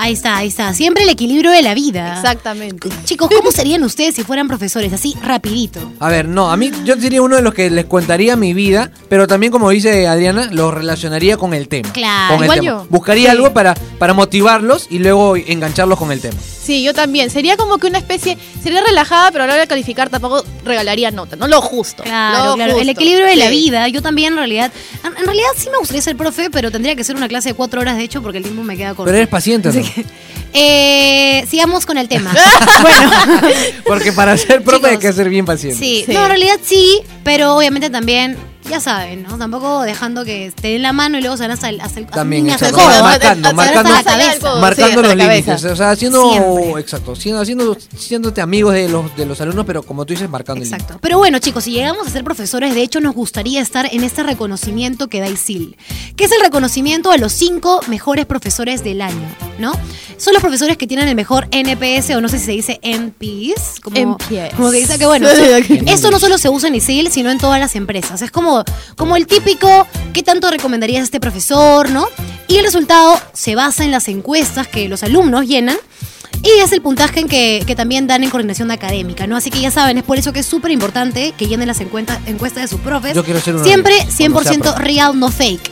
Ahí 0.00 0.12
está, 0.12 0.36
ahí 0.36 0.46
está. 0.46 0.72
Siempre 0.74 1.02
el 1.02 1.08
equilibrio 1.08 1.50
de 1.50 1.60
la 1.60 1.74
vida. 1.74 2.14
Exactamente. 2.14 2.88
Chicos, 3.04 3.28
¿cómo 3.36 3.50
serían 3.50 3.82
ustedes 3.82 4.14
si 4.14 4.22
fueran 4.22 4.46
profesores? 4.46 4.92
Así, 4.92 5.16
rapidito. 5.24 5.80
A 5.98 6.08
ver, 6.08 6.28
no, 6.28 6.52
a 6.52 6.56
mí 6.56 6.70
yo 6.84 6.94
sería 6.94 7.20
uno 7.20 7.34
de 7.34 7.42
los 7.42 7.52
que 7.52 7.68
les 7.68 7.86
contaría 7.86 8.36
mi 8.36 8.54
vida, 8.54 8.92
pero 9.08 9.26
también 9.26 9.50
como 9.50 9.70
dice 9.70 10.06
Adriana, 10.06 10.50
lo 10.52 10.70
relacionaría 10.70 11.36
con 11.36 11.52
el 11.52 11.66
tema. 11.66 11.90
Claro, 11.92 12.36
con 12.36 12.44
el 12.44 12.44
igual 12.44 12.60
tema. 12.60 12.82
yo. 12.82 12.86
Buscaría 12.90 13.24
Sí. 13.24 13.36
algo 13.36 13.52
para, 13.52 13.74
para 13.98 14.14
motivarlos 14.14 14.86
y 14.88 15.00
luego 15.00 15.34
engancharlos 15.34 15.98
con 15.98 16.12
el 16.12 16.20
tema. 16.20 16.36
Sí, 16.68 16.82
yo 16.82 16.92
también. 16.92 17.30
Sería 17.30 17.56
como 17.56 17.78
que 17.78 17.86
una 17.86 17.96
especie, 17.96 18.36
sería 18.62 18.82
relajada, 18.82 19.30
pero 19.32 19.44
a 19.44 19.46
la 19.46 19.54
hora 19.54 19.62
de 19.62 19.68
calificar 19.68 20.10
tampoco 20.10 20.44
regalaría 20.66 21.10
nota, 21.10 21.34
¿no? 21.34 21.48
Lo 21.48 21.62
justo. 21.62 22.02
Claro, 22.02 22.50
lo 22.50 22.54
claro. 22.56 22.78
El 22.78 22.90
equilibrio 22.90 23.24
de 23.24 23.36
la 23.36 23.48
vida. 23.48 23.88
Yo 23.88 24.02
también, 24.02 24.34
en 24.34 24.38
realidad. 24.38 24.70
En, 25.02 25.16
en 25.16 25.24
realidad 25.24 25.48
sí 25.56 25.70
me 25.70 25.78
gustaría 25.78 26.02
ser 26.02 26.14
profe, 26.14 26.50
pero 26.50 26.70
tendría 26.70 26.94
que 26.94 27.04
ser 27.04 27.16
una 27.16 27.26
clase 27.26 27.48
de 27.48 27.54
cuatro 27.54 27.80
horas, 27.80 27.96
de 27.96 28.02
hecho, 28.04 28.20
porque 28.20 28.36
el 28.36 28.44
tiempo 28.44 28.62
me 28.64 28.76
queda 28.76 28.90
corto. 28.90 29.04
Pero 29.06 29.16
eres 29.16 29.28
paciente, 29.30 29.72
¿no? 29.72 29.80
Así 29.80 29.90
que, 29.90 30.04
eh, 30.52 31.46
sigamos 31.48 31.86
con 31.86 31.96
el 31.96 32.06
tema. 32.06 32.34
Porque 33.86 34.12
para 34.12 34.36
ser 34.36 34.62
profe 34.62 34.88
hay 34.88 34.98
que 34.98 35.12
ser 35.12 35.30
bien 35.30 35.46
paciente. 35.46 35.78
Sí, 35.78 36.02
Sí. 36.06 36.12
no, 36.12 36.20
en 36.22 36.28
realidad 36.28 36.58
sí, 36.62 37.00
pero 37.24 37.54
obviamente 37.56 37.88
también, 37.90 38.36
ya 38.68 38.80
saben, 38.80 39.22
¿no? 39.22 39.38
Tampoco 39.38 39.82
dejando 39.82 40.24
que 40.24 40.52
te 40.60 40.68
den 40.68 40.82
la 40.82 40.92
mano 40.92 41.18
y 41.18 41.20
luego 41.20 41.36
se 41.36 41.44
van 41.44 41.52
hasta 41.52 41.68
el, 41.68 41.80
hasta 41.80 42.00
el 42.00 42.06
También, 42.06 42.50
hasta 42.50 42.68
el 42.68 42.74
exacto. 42.74 42.90
codo. 42.92 43.04
Marcando, 43.04 43.54
marcando, 43.54 43.90
marcando 43.90 43.94
hasta 43.94 44.96
los 45.02 45.16
la 45.16 45.24
cabeza. 45.24 45.52
límites. 45.52 45.64
O 45.64 45.76
sea, 45.76 45.90
haciendo, 45.90 46.30
Siempre. 46.30 46.80
exacto, 46.80 47.16
siendo, 47.16 47.40
haciendo, 47.40 47.76
siéndote 47.96 48.40
amigos 48.40 48.74
de 48.74 48.88
los, 48.88 49.16
de 49.16 49.26
los 49.26 49.40
alumnos, 49.40 49.64
pero 49.66 49.82
como 49.82 50.04
tú 50.04 50.12
dices, 50.12 50.28
marcando 50.28 50.62
el 50.62 50.68
límite. 50.68 50.82
Exacto. 50.82 50.98
Pero 51.00 51.18
bueno, 51.18 51.38
chicos, 51.38 51.64
si 51.64 51.72
llegamos 51.72 52.06
a 52.06 52.10
ser 52.10 52.24
profesores, 52.24 52.74
de 52.74 52.82
hecho 52.82 53.00
nos 53.00 53.14
gustaría 53.14 53.60
estar 53.60 53.88
en 53.92 54.04
este 54.04 54.22
reconocimiento 54.22 55.08
que 55.08 55.20
da 55.20 55.28
ISIL, 55.28 55.76
que 56.16 56.24
es 56.24 56.32
el 56.32 56.40
reconocimiento 56.40 57.10
a 57.10 57.16
los 57.16 57.32
cinco 57.32 57.80
mejores 57.88 58.26
profesores 58.26 58.84
del 58.84 59.00
año, 59.02 59.28
¿no? 59.58 59.72
Son 60.18 60.32
los 60.32 60.42
profesores 60.42 60.76
que 60.76 60.86
tienen 60.88 61.08
el 61.08 61.14
mejor 61.14 61.46
NPS, 61.52 62.10
o 62.16 62.20
no 62.20 62.28
sé 62.28 62.38
si 62.40 62.46
se 62.46 62.52
dice 62.52 62.80
NPS, 62.82 63.80
como, 63.80 63.96
NPS. 63.96 64.54
como 64.56 64.70
que 64.72 64.78
dice 64.78 64.98
que 64.98 65.06
bueno, 65.06 65.28
esto 65.86 66.10
no 66.10 66.18
solo 66.18 66.38
se 66.38 66.48
usa 66.48 66.68
en 66.68 66.74
ISIL, 66.74 67.10
sino 67.12 67.30
en 67.30 67.38
todas 67.38 67.60
las 67.60 67.76
empresas. 67.76 68.20
Es 68.22 68.32
como, 68.32 68.57
como 68.96 69.16
el 69.16 69.26
típico, 69.26 69.86
¿qué 70.12 70.22
tanto 70.22 70.50
recomendarías 70.50 71.00
a 71.00 71.04
este 71.04 71.20
profesor, 71.20 71.90
no? 71.90 72.06
Y 72.46 72.56
el 72.56 72.64
resultado 72.64 73.20
se 73.32 73.54
basa 73.54 73.84
en 73.84 73.90
las 73.90 74.08
encuestas 74.08 74.68
que 74.68 74.88
los 74.88 75.02
alumnos 75.02 75.46
llenan 75.46 75.76
y 76.42 76.60
es 76.60 76.72
el 76.72 76.80
puntaje 76.80 77.20
en 77.20 77.28
que, 77.28 77.64
que 77.66 77.74
también 77.74 78.06
dan 78.06 78.22
en 78.22 78.30
coordinación 78.30 78.70
académica, 78.70 79.26
¿no? 79.26 79.36
Así 79.36 79.50
que 79.50 79.60
ya 79.60 79.70
saben, 79.70 79.98
es 79.98 80.04
por 80.04 80.18
eso 80.18 80.32
que 80.32 80.40
es 80.40 80.46
súper 80.46 80.70
importante 80.70 81.32
que 81.36 81.46
llenen 81.46 81.66
las 81.66 81.80
encuestas, 81.80 82.18
encuestas 82.26 82.62
de 82.62 82.68
sus 82.68 82.80
profes. 82.80 83.14
Yo 83.14 83.24
quiero 83.24 83.40
ser 83.40 83.56
uno 83.56 83.64
Siempre 83.64 83.94
ellos, 83.94 84.14
cuando 84.32 84.42
sea 84.42 84.52
100% 84.58 84.60
profe. 84.62 84.82
real, 84.82 85.18
no 85.18 85.30
fake. 85.30 85.70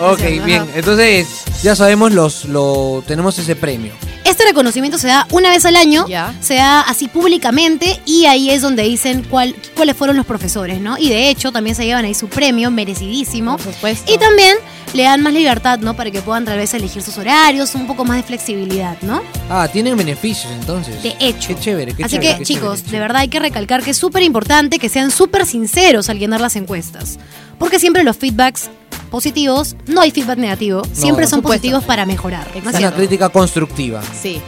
Ok, 0.00 0.20
bien. 0.44 0.66
Entonces, 0.74 1.28
ya 1.62 1.76
sabemos, 1.76 2.12
los, 2.12 2.46
lo, 2.46 3.04
tenemos 3.06 3.38
ese 3.38 3.54
premio. 3.54 3.92
Este 4.32 4.44
reconocimiento 4.44 4.96
se 4.96 5.08
da 5.08 5.26
una 5.30 5.50
vez 5.50 5.66
al 5.66 5.76
año, 5.76 6.06
se 6.40 6.54
da 6.54 6.80
así 6.80 7.06
públicamente 7.06 8.00
y 8.06 8.24
ahí 8.24 8.48
es 8.48 8.62
donde 8.62 8.82
dicen 8.82 9.26
cuál, 9.28 9.54
cuáles 9.76 9.94
fueron 9.94 10.16
los 10.16 10.24
profesores, 10.24 10.80
¿no? 10.80 10.96
Y 10.96 11.10
de 11.10 11.28
hecho 11.28 11.52
también 11.52 11.76
se 11.76 11.84
llevan 11.84 12.06
ahí 12.06 12.14
su 12.14 12.28
premio 12.28 12.70
merecidísimo. 12.70 13.58
Por 13.58 13.74
supuesto. 13.74 14.10
Y 14.10 14.16
también 14.16 14.56
le 14.94 15.02
dan 15.02 15.20
más 15.20 15.34
libertad, 15.34 15.80
¿no? 15.80 15.94
Para 15.94 16.10
que 16.10 16.22
puedan 16.22 16.46
tal 16.46 16.56
vez 16.56 16.72
elegir 16.72 17.02
sus 17.02 17.18
horarios, 17.18 17.74
un 17.74 17.86
poco 17.86 18.06
más 18.06 18.16
de 18.16 18.22
flexibilidad, 18.22 18.96
¿no? 19.02 19.22
Ah, 19.50 19.68
tienen 19.70 19.98
beneficios 19.98 20.50
entonces. 20.50 21.02
De 21.02 21.14
hecho. 21.20 21.48
Qué 21.48 21.60
chévere, 21.60 21.92
qué 21.92 22.04
Así 22.04 22.14
chévere, 22.14 22.32
que, 22.32 22.38
qué 22.38 22.44
chicos, 22.46 22.78
chévere, 22.78 22.92
de 22.92 23.00
verdad 23.00 23.16
hay 23.18 23.28
que 23.28 23.38
recalcar 23.38 23.82
que 23.82 23.90
es 23.90 23.98
súper 23.98 24.22
importante 24.22 24.78
que 24.78 24.88
sean 24.88 25.10
súper 25.10 25.44
sinceros 25.44 26.08
al 26.08 26.18
llenar 26.18 26.40
las 26.40 26.56
encuestas. 26.56 27.18
Porque 27.58 27.78
siempre 27.78 28.02
los 28.02 28.16
feedbacks 28.16 28.70
positivos, 29.12 29.76
no 29.86 30.00
hay 30.00 30.10
feedback 30.10 30.38
negativo, 30.38 30.82
siempre 30.92 31.26
son 31.28 31.38
supuesto. 31.38 31.60
positivos 31.60 31.84
para 31.84 32.04
mejorar. 32.06 32.48
¿no 32.64 32.70
es 32.70 32.76
Una 32.76 32.92
crítica 32.92 33.28
constructiva. 33.28 34.02
Sí. 34.20 34.40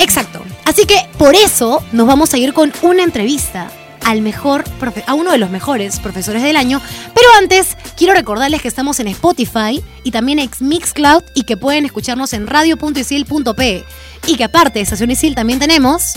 Exacto. 0.00 0.40
Así 0.64 0.86
que 0.86 0.96
por 1.18 1.36
eso 1.36 1.84
nos 1.92 2.06
vamos 2.08 2.34
a 2.34 2.38
ir 2.38 2.52
con 2.52 2.72
una 2.82 3.04
entrevista 3.04 3.70
al 4.04 4.22
mejor 4.22 4.64
a 5.06 5.14
uno 5.14 5.30
de 5.30 5.38
los 5.38 5.50
mejores 5.50 6.00
profesores 6.00 6.42
del 6.42 6.56
año. 6.56 6.80
Pero 7.14 7.28
antes, 7.38 7.76
quiero 7.96 8.14
recordarles 8.14 8.62
que 8.62 8.68
estamos 8.68 8.98
en 8.98 9.08
Spotify 9.08 9.84
y 10.02 10.10
también 10.10 10.38
en 10.38 10.50
Mixcloud 10.60 11.22
y 11.34 11.42
que 11.42 11.58
pueden 11.58 11.84
escucharnos 11.84 12.32
en 12.32 12.46
radio.isil.pe. 12.46 13.84
Y 14.26 14.36
que 14.36 14.44
aparte 14.44 14.78
de 14.78 14.82
Estación 14.84 15.10
Isil 15.10 15.34
también 15.34 15.58
tenemos. 15.58 16.14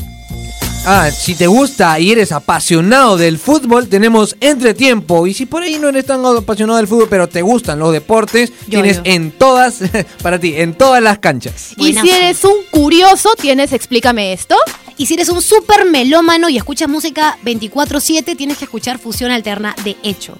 Ah, 0.85 1.09
si 1.11 1.33
te 1.35 1.47
gusta 1.47 1.97
y 1.97 2.11
eres 2.11 2.33
apasionado 2.33 3.15
del 3.15 3.37
fútbol, 3.39 3.87
tenemos 3.87 4.35
Entretiempo. 4.41 5.25
Y 5.27 5.33
si 5.33 5.45
por 5.45 5.63
ahí 5.63 5.79
no 5.79 5.87
eres 5.87 6.05
tan 6.05 6.25
apasionado 6.25 6.75
del 6.77 6.87
fútbol, 6.89 7.07
pero 7.09 7.29
te 7.29 7.41
gustan 7.41 7.79
los 7.79 7.93
deportes, 7.93 8.49
Yo, 8.67 8.81
tienes 8.81 8.97
yo. 8.97 9.03
en 9.05 9.31
todas, 9.31 9.77
para 10.21 10.39
ti, 10.39 10.55
en 10.57 10.73
todas 10.73 11.01
las 11.01 11.19
canchas. 11.19 11.71
Y 11.77 11.93
Buenazo. 11.93 12.05
si 12.07 12.11
eres 12.13 12.43
un 12.43 12.55
curioso, 12.69 13.29
tienes 13.39 13.71
Explícame 13.71 14.33
esto. 14.33 14.55
Y 14.97 15.05
si 15.05 15.13
eres 15.13 15.29
un 15.29 15.41
súper 15.41 15.85
melómano 15.85 16.49
y 16.49 16.57
escuchas 16.57 16.89
música 16.89 17.37
24-7, 17.45 18.35
tienes 18.35 18.57
que 18.57 18.65
escuchar 18.65 18.99
Fusión 18.99 19.31
Alterna 19.31 19.75
de 19.85 19.95
hecho. 20.03 20.37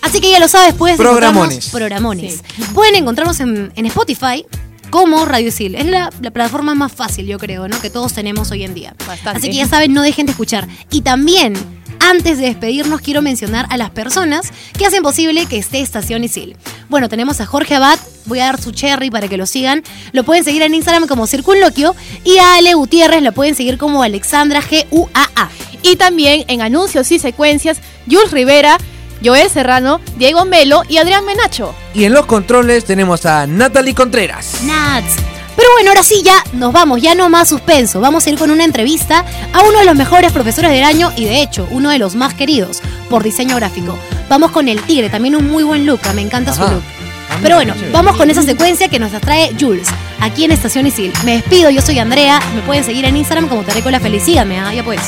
Así 0.00 0.20
que 0.20 0.30
ya 0.30 0.40
lo 0.40 0.48
sabes, 0.48 0.74
puedes 0.74 0.96
Programones. 0.96 1.68
programones. 1.68 2.40
Pueden 2.72 2.94
encontrarnos 2.96 3.38
en, 3.40 3.70
en 3.76 3.86
Spotify 3.86 4.44
como 4.94 5.24
Radio 5.24 5.48
Isil. 5.48 5.74
Es 5.74 5.86
la, 5.86 6.08
la 6.20 6.30
plataforma 6.30 6.76
más 6.76 6.92
fácil, 6.92 7.26
yo 7.26 7.36
creo, 7.36 7.66
¿no? 7.66 7.80
Que 7.80 7.90
todos 7.90 8.12
tenemos 8.12 8.52
hoy 8.52 8.62
en 8.62 8.74
día. 8.74 8.94
Bastante. 9.08 9.38
Así 9.38 9.48
que 9.48 9.56
ya 9.56 9.66
saben, 9.66 9.92
no 9.92 10.02
dejen 10.02 10.24
de 10.24 10.30
escuchar. 10.30 10.68
Y 10.88 11.00
también, 11.00 11.54
antes 11.98 12.38
de 12.38 12.44
despedirnos, 12.44 13.00
quiero 13.00 13.20
mencionar 13.20 13.66
a 13.70 13.76
las 13.76 13.90
personas 13.90 14.52
que 14.78 14.86
hacen 14.86 15.02
posible 15.02 15.46
que 15.46 15.58
esté 15.58 15.80
Estación 15.80 16.22
Isil. 16.22 16.56
Bueno, 16.88 17.08
tenemos 17.08 17.40
a 17.40 17.46
Jorge 17.46 17.74
Abad 17.74 17.98
voy 18.26 18.38
a 18.38 18.44
dar 18.44 18.62
su 18.62 18.70
cherry 18.70 19.10
para 19.10 19.26
que 19.26 19.36
lo 19.36 19.46
sigan. 19.46 19.82
Lo 20.12 20.22
pueden 20.22 20.44
seguir 20.44 20.62
en 20.62 20.74
Instagram 20.74 21.08
como 21.08 21.26
Circunloquio. 21.26 21.96
Y 22.22 22.38
a 22.38 22.54
Ale 22.54 22.74
Gutiérrez 22.74 23.20
lo 23.20 23.32
pueden 23.32 23.56
seguir 23.56 23.78
como 23.78 24.04
Alexandra 24.04 24.62
G-U-A-A. 24.62 25.50
Y 25.82 25.96
también 25.96 26.44
en 26.46 26.62
anuncios 26.62 27.10
y 27.10 27.18
secuencias, 27.18 27.78
Jules 28.08 28.30
Rivera, 28.30 28.78
Joel 29.22 29.50
Serrano, 29.50 30.00
Diego 30.16 30.44
Melo 30.44 30.82
y 30.88 30.98
Adrián 30.98 31.24
Menacho. 31.24 31.74
Y 31.92 32.04
en 32.04 32.12
los 32.14 32.26
controles 32.26 32.84
tenemos 32.84 33.26
a 33.26 33.46
Natalie 33.46 33.94
Contreras. 33.94 34.62
Nats. 34.62 35.16
Pero 35.56 35.68
bueno, 35.72 35.90
ahora 35.90 36.02
sí 36.02 36.22
ya 36.24 36.42
nos 36.52 36.72
vamos, 36.72 37.00
ya 37.00 37.14
no 37.14 37.28
más 37.28 37.48
suspenso. 37.48 38.00
Vamos 38.00 38.26
a 38.26 38.30
ir 38.30 38.38
con 38.38 38.50
una 38.50 38.64
entrevista 38.64 39.24
a 39.52 39.62
uno 39.62 39.78
de 39.78 39.84
los 39.84 39.94
mejores 39.94 40.32
profesores 40.32 40.70
del 40.70 40.82
año 40.82 41.12
y 41.16 41.24
de 41.26 41.42
hecho 41.42 41.68
uno 41.70 41.90
de 41.90 41.98
los 41.98 42.16
más 42.16 42.34
queridos 42.34 42.80
por 43.08 43.22
diseño 43.22 43.56
gráfico. 43.56 43.96
Vamos 44.28 44.50
con 44.50 44.68
el 44.68 44.82
tigre, 44.82 45.10
también 45.10 45.36
un 45.36 45.48
muy 45.48 45.62
buen 45.62 45.86
look, 45.86 46.00
me 46.14 46.22
encanta 46.22 46.52
su 46.52 46.62
look. 46.62 46.82
Ah, 47.30 47.38
Pero 47.40 47.56
bueno, 47.56 47.74
vamos 47.92 48.16
con 48.16 48.30
esa 48.30 48.42
secuencia 48.42 48.88
que 48.88 48.98
nos 48.98 49.12
trae 49.12 49.54
Jules, 49.58 49.88
aquí 50.20 50.44
en 50.44 50.50
Estación 50.50 50.86
Isil. 50.86 51.12
Me 51.24 51.36
despido, 51.36 51.70
yo 51.70 51.80
soy 51.82 51.98
Andrea, 51.98 52.40
me 52.54 52.62
pueden 52.62 52.84
seguir 52.84 53.04
en 53.04 53.16
Instagram 53.16 53.48
como 53.48 53.62
Tareco 53.62 53.90
la 53.90 54.00
Felicíame, 54.00 54.58
¿ah? 54.58 54.74
ya 54.74 54.82
pues. 54.84 55.00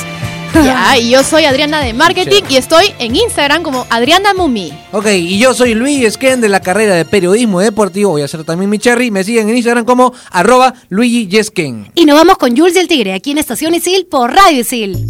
Ya, 0.63 0.97
y 0.99 1.09
yo 1.11 1.23
soy 1.23 1.45
Adriana 1.45 1.81
de 1.81 1.93
Marketing 1.93 2.43
y 2.49 2.57
estoy 2.57 2.93
en 2.99 3.15
Instagram 3.15 3.63
como 3.63 3.85
Adriana 3.89 4.33
Mumi. 4.33 4.73
Ok, 4.91 5.07
y 5.07 5.39
yo 5.39 5.53
soy 5.53 5.73
Luis 5.73 6.03
Esquén 6.03 6.41
de 6.41 6.49
la 6.49 6.59
carrera 6.59 6.95
de 6.95 7.05
periodismo 7.05 7.59
deportivo. 7.59 8.11
Voy 8.11 8.21
a 8.21 8.25
hacer 8.25 8.43
también 8.43 8.69
mi 8.69 8.79
cherry. 8.79 9.11
Me 9.11 9.23
siguen 9.23 9.49
en 9.49 9.57
Instagram 9.57 9.85
como 9.85 10.13
arroba 10.31 10.73
Luigi 10.89 11.27
Yesken. 11.27 11.91
Y 11.95 12.05
nos 12.05 12.15
vamos 12.17 12.37
con 12.37 12.55
Jules 12.55 12.75
y 12.75 12.79
el 12.79 12.87
Tigre, 12.87 13.13
aquí 13.13 13.31
en 13.31 13.37
Estación 13.37 13.75
Isil 13.75 14.05
por 14.05 14.33
Radio 14.33 14.61
Isil. 14.61 15.07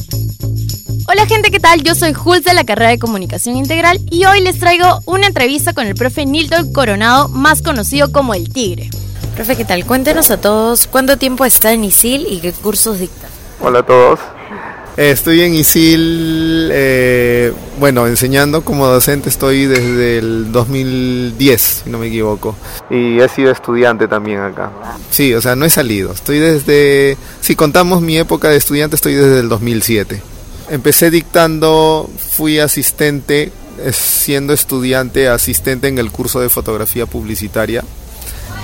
Hola 1.09 1.25
gente, 1.25 1.51
¿qué 1.51 1.59
tal? 1.59 1.83
Yo 1.83 1.95
soy 1.95 2.13
Jules 2.13 2.43
de 2.43 2.53
la 2.53 2.65
carrera 2.65 2.89
de 2.89 2.99
Comunicación 2.99 3.55
Integral 3.55 3.99
y 4.11 4.25
hoy 4.25 4.41
les 4.41 4.59
traigo 4.59 4.99
una 5.05 5.27
entrevista 5.27 5.73
con 5.73 5.87
el 5.87 5.95
profe 5.95 6.25
Nilton 6.25 6.73
Coronado, 6.73 7.29
más 7.29 7.61
conocido 7.61 8.11
como 8.11 8.33
el 8.33 8.51
Tigre. 8.51 8.89
Profe, 9.35 9.55
¿qué 9.55 9.63
tal? 9.63 9.85
Cuéntenos 9.85 10.31
a 10.31 10.41
todos 10.41 10.87
cuánto 10.87 11.17
tiempo 11.17 11.45
está 11.45 11.71
en 11.71 11.85
ISIL 11.85 12.27
y 12.29 12.39
qué 12.39 12.51
cursos 12.51 12.99
dicta. 12.99 13.27
Hola 13.61 13.79
a 13.79 13.83
todos. 13.83 14.19
Eh, 14.97 15.11
Estoy 15.11 15.41
en 15.41 15.53
ISIL, 15.53 16.69
eh, 16.73 17.53
bueno, 17.79 18.07
enseñando 18.07 18.63
como 18.63 18.87
docente 18.87 19.29
estoy 19.29 19.67
desde 19.67 20.17
el 20.17 20.51
2010, 20.51 21.83
si 21.83 21.89
no 21.91 21.99
me 21.99 22.07
equivoco. 22.07 22.55
Y 22.89 23.19
he 23.19 23.29
sido 23.29 23.51
estudiante 23.51 24.07
también 24.07 24.39
acá. 24.39 24.71
Sí, 25.11 25.35
o 25.35 25.41
sea, 25.41 25.55
no 25.55 25.65
he 25.65 25.69
salido. 25.69 26.11
Estoy 26.11 26.39
desde, 26.39 27.15
si 27.41 27.55
contamos 27.55 28.01
mi 28.01 28.17
época 28.17 28.49
de 28.49 28.57
estudiante, 28.57 28.95
estoy 28.95 29.13
desde 29.13 29.41
el 29.41 29.49
2007. 29.49 30.19
Empecé 30.71 31.11
dictando, 31.11 32.09
fui 32.31 32.57
asistente, 32.57 33.51
eh, 33.79 33.91
siendo 33.93 34.51
estudiante, 34.51 35.29
asistente 35.29 35.89
en 35.89 35.99
el 35.99 36.11
curso 36.11 36.39
de 36.39 36.49
fotografía 36.49 37.05
publicitaria. 37.05 37.83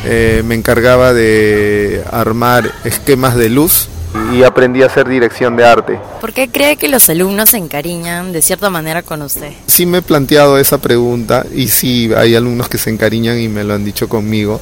Eh, 0.04 0.41
me 0.46 0.56
encargaba 0.56 1.13
de 1.13 2.04
armar 2.12 2.72
esquemas 2.84 3.36
de 3.36 3.50
luz 3.50 3.88
y 4.34 4.43
aprendí 4.43 4.84
a 4.84 4.88
hacer 4.88 5.08
dirección 5.08 5.56
de 5.56 5.65
arte. 5.65 5.99
¿Por 6.21 6.34
qué 6.34 6.47
cree 6.49 6.76
que 6.78 6.88
los 6.88 7.10
alumnos 7.10 7.49
se 7.49 7.58
encariñan 7.58 8.32
de 8.32 8.41
cierta 8.41 8.69
manera 8.69 9.02
con 9.04 9.21
usted? 9.21 9.52
Sí 9.67 9.86
me 9.86 9.99
he 9.99 10.02
planteado 10.02 10.58
esa 10.58 10.78
pregunta 10.80 11.45
y 11.54 11.67
sí 11.67 12.12
hay 12.15 12.36
alumnos 12.36 12.69
que 12.69 12.78
se 12.78 12.89
encariñan 12.89 13.39
y 13.39 13.47
me 13.47 13.63
lo 13.63 13.73
han 13.73 13.84
dicho 13.86 14.08
conmigo, 14.10 14.60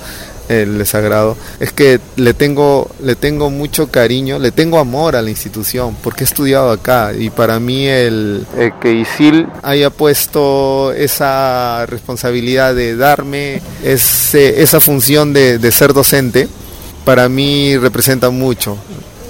eh, 0.49 0.65
les 0.65 0.93
agrado. 0.95 1.37
Es 1.59 1.71
que 1.71 1.99
le 2.17 2.33
tengo, 2.33 2.89
le 3.03 3.15
tengo 3.15 3.49
mucho 3.49 3.87
cariño, 3.89 4.39
le 4.39 4.51
tengo 4.51 4.79
amor 4.79 5.15
a 5.15 5.21
la 5.21 5.29
institución 5.29 5.95
porque 6.03 6.23
he 6.23 6.25
estudiado 6.25 6.71
acá 6.71 7.11
y 7.17 7.29
para 7.29 7.59
mí 7.59 7.85
el 7.87 8.45
eh, 8.57 8.71
que 8.81 8.91
ISIL 8.93 9.47
haya 9.63 9.89
puesto 9.89 10.91
esa 10.93 11.85
responsabilidad 11.87 12.75
de 12.75 12.95
darme 12.95 13.61
ese- 13.83 14.61
esa 14.61 14.79
función 14.81 15.31
de, 15.33 15.57
de 15.59 15.71
ser 15.71 15.93
docente, 15.93 16.47
para 17.05 17.27
mí 17.29 17.77
representa 17.77 18.29
mucho. 18.29 18.77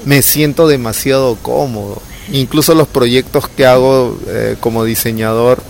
Me 0.06 0.22
siento 0.22 0.68
demasiado 0.68 1.36
cómodo. 1.42 2.02
Incluso 2.32 2.76
los 2.76 2.88
proyectos 2.88 3.48
que 3.50 3.66
hago 3.66 4.18
eh, 4.28 4.56
como 4.60 4.84
diseñador 4.84 5.62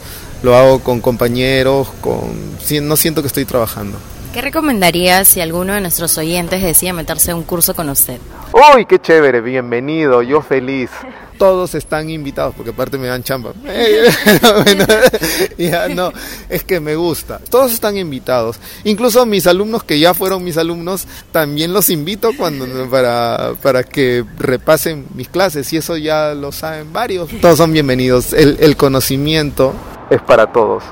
lo 0.43 0.55
hago 0.55 0.79
con 0.79 1.01
compañeros, 1.01 1.89
con 2.01 2.57
no 2.81 2.97
siento 2.97 3.21
que 3.21 3.27
estoy 3.27 3.45
trabajando. 3.45 3.97
¿Qué 4.33 4.41
recomendaría 4.41 5.25
si 5.25 5.41
alguno 5.41 5.73
de 5.73 5.81
nuestros 5.81 6.17
oyentes 6.17 6.63
decide 6.63 6.93
meterse 6.93 7.31
a 7.31 7.35
un 7.35 7.43
curso 7.43 7.75
con 7.75 7.89
usted? 7.89 8.17
¡Uy, 8.75 8.85
qué 8.85 8.97
chévere! 8.97 9.41
Bienvenido, 9.41 10.21
yo 10.21 10.41
feliz. 10.41 10.89
Todos 11.41 11.73
están 11.73 12.07
invitados, 12.11 12.53
porque 12.53 12.69
aparte 12.69 12.99
me 12.99 13.07
dan 13.07 13.23
chamba. 13.23 13.53
Bueno, 14.63 14.85
ya 15.57 15.87
no, 15.87 16.13
es 16.49 16.63
que 16.63 16.79
me 16.79 16.95
gusta. 16.95 17.39
Todos 17.49 17.73
están 17.73 17.97
invitados. 17.97 18.57
Incluso 18.83 19.25
mis 19.25 19.47
alumnos 19.47 19.83
que 19.83 19.99
ya 19.99 20.13
fueron 20.13 20.43
mis 20.43 20.57
alumnos, 20.57 21.07
también 21.31 21.73
los 21.73 21.89
invito 21.89 22.29
cuando 22.37 22.67
para, 22.91 23.55
para 23.59 23.81
que 23.81 24.23
repasen 24.37 25.07
mis 25.15 25.29
clases. 25.29 25.73
Y 25.73 25.77
eso 25.77 25.97
ya 25.97 26.35
lo 26.35 26.51
saben 26.51 26.93
varios. 26.93 27.31
Todos 27.41 27.57
son 27.57 27.73
bienvenidos. 27.73 28.33
El, 28.33 28.57
el 28.59 28.77
conocimiento 28.77 29.73
es 30.11 30.21
para 30.21 30.51
todos. 30.51 30.83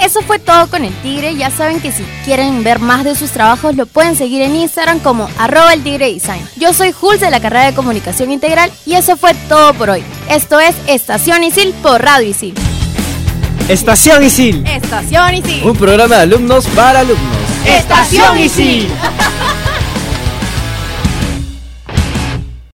Eso 0.00 0.22
fue 0.22 0.38
todo 0.38 0.68
con 0.68 0.84
el 0.84 0.94
Tigre. 1.02 1.36
Ya 1.36 1.50
saben 1.50 1.80
que 1.80 1.92
si 1.92 2.02
quieren 2.24 2.62
ver 2.64 2.78
más 2.78 3.04
de 3.04 3.14
sus 3.14 3.30
trabajos, 3.30 3.76
lo 3.76 3.86
pueden 3.86 4.16
seguir 4.16 4.42
en 4.42 4.54
Instagram 4.56 5.00
como 5.00 5.28
arroba 5.38 5.72
el 5.72 5.82
Tigre 5.82 6.12
Design. 6.12 6.46
Yo 6.56 6.72
soy 6.72 6.92
Jules 6.92 7.20
de 7.20 7.30
la 7.30 7.40
carrera 7.40 7.66
de 7.66 7.74
Comunicación 7.74 8.30
Integral 8.30 8.70
y 8.84 8.94
eso 8.94 9.16
fue 9.16 9.34
todo 9.48 9.74
por 9.74 9.90
hoy. 9.90 10.04
Esto 10.30 10.60
es 10.60 10.74
Estación 10.86 11.44
Isil 11.44 11.72
por 11.82 12.02
Radio 12.02 12.28
Isil. 12.28 12.54
Estación 13.68 14.22
Isil. 14.22 14.64
Estación 14.66 15.34
Isil. 15.34 15.64
Un 15.64 15.76
programa 15.76 16.16
de 16.16 16.22
alumnos 16.22 16.66
para 16.68 17.00
alumnos. 17.00 17.36
Estación 17.66 18.38
Isil. 18.38 18.88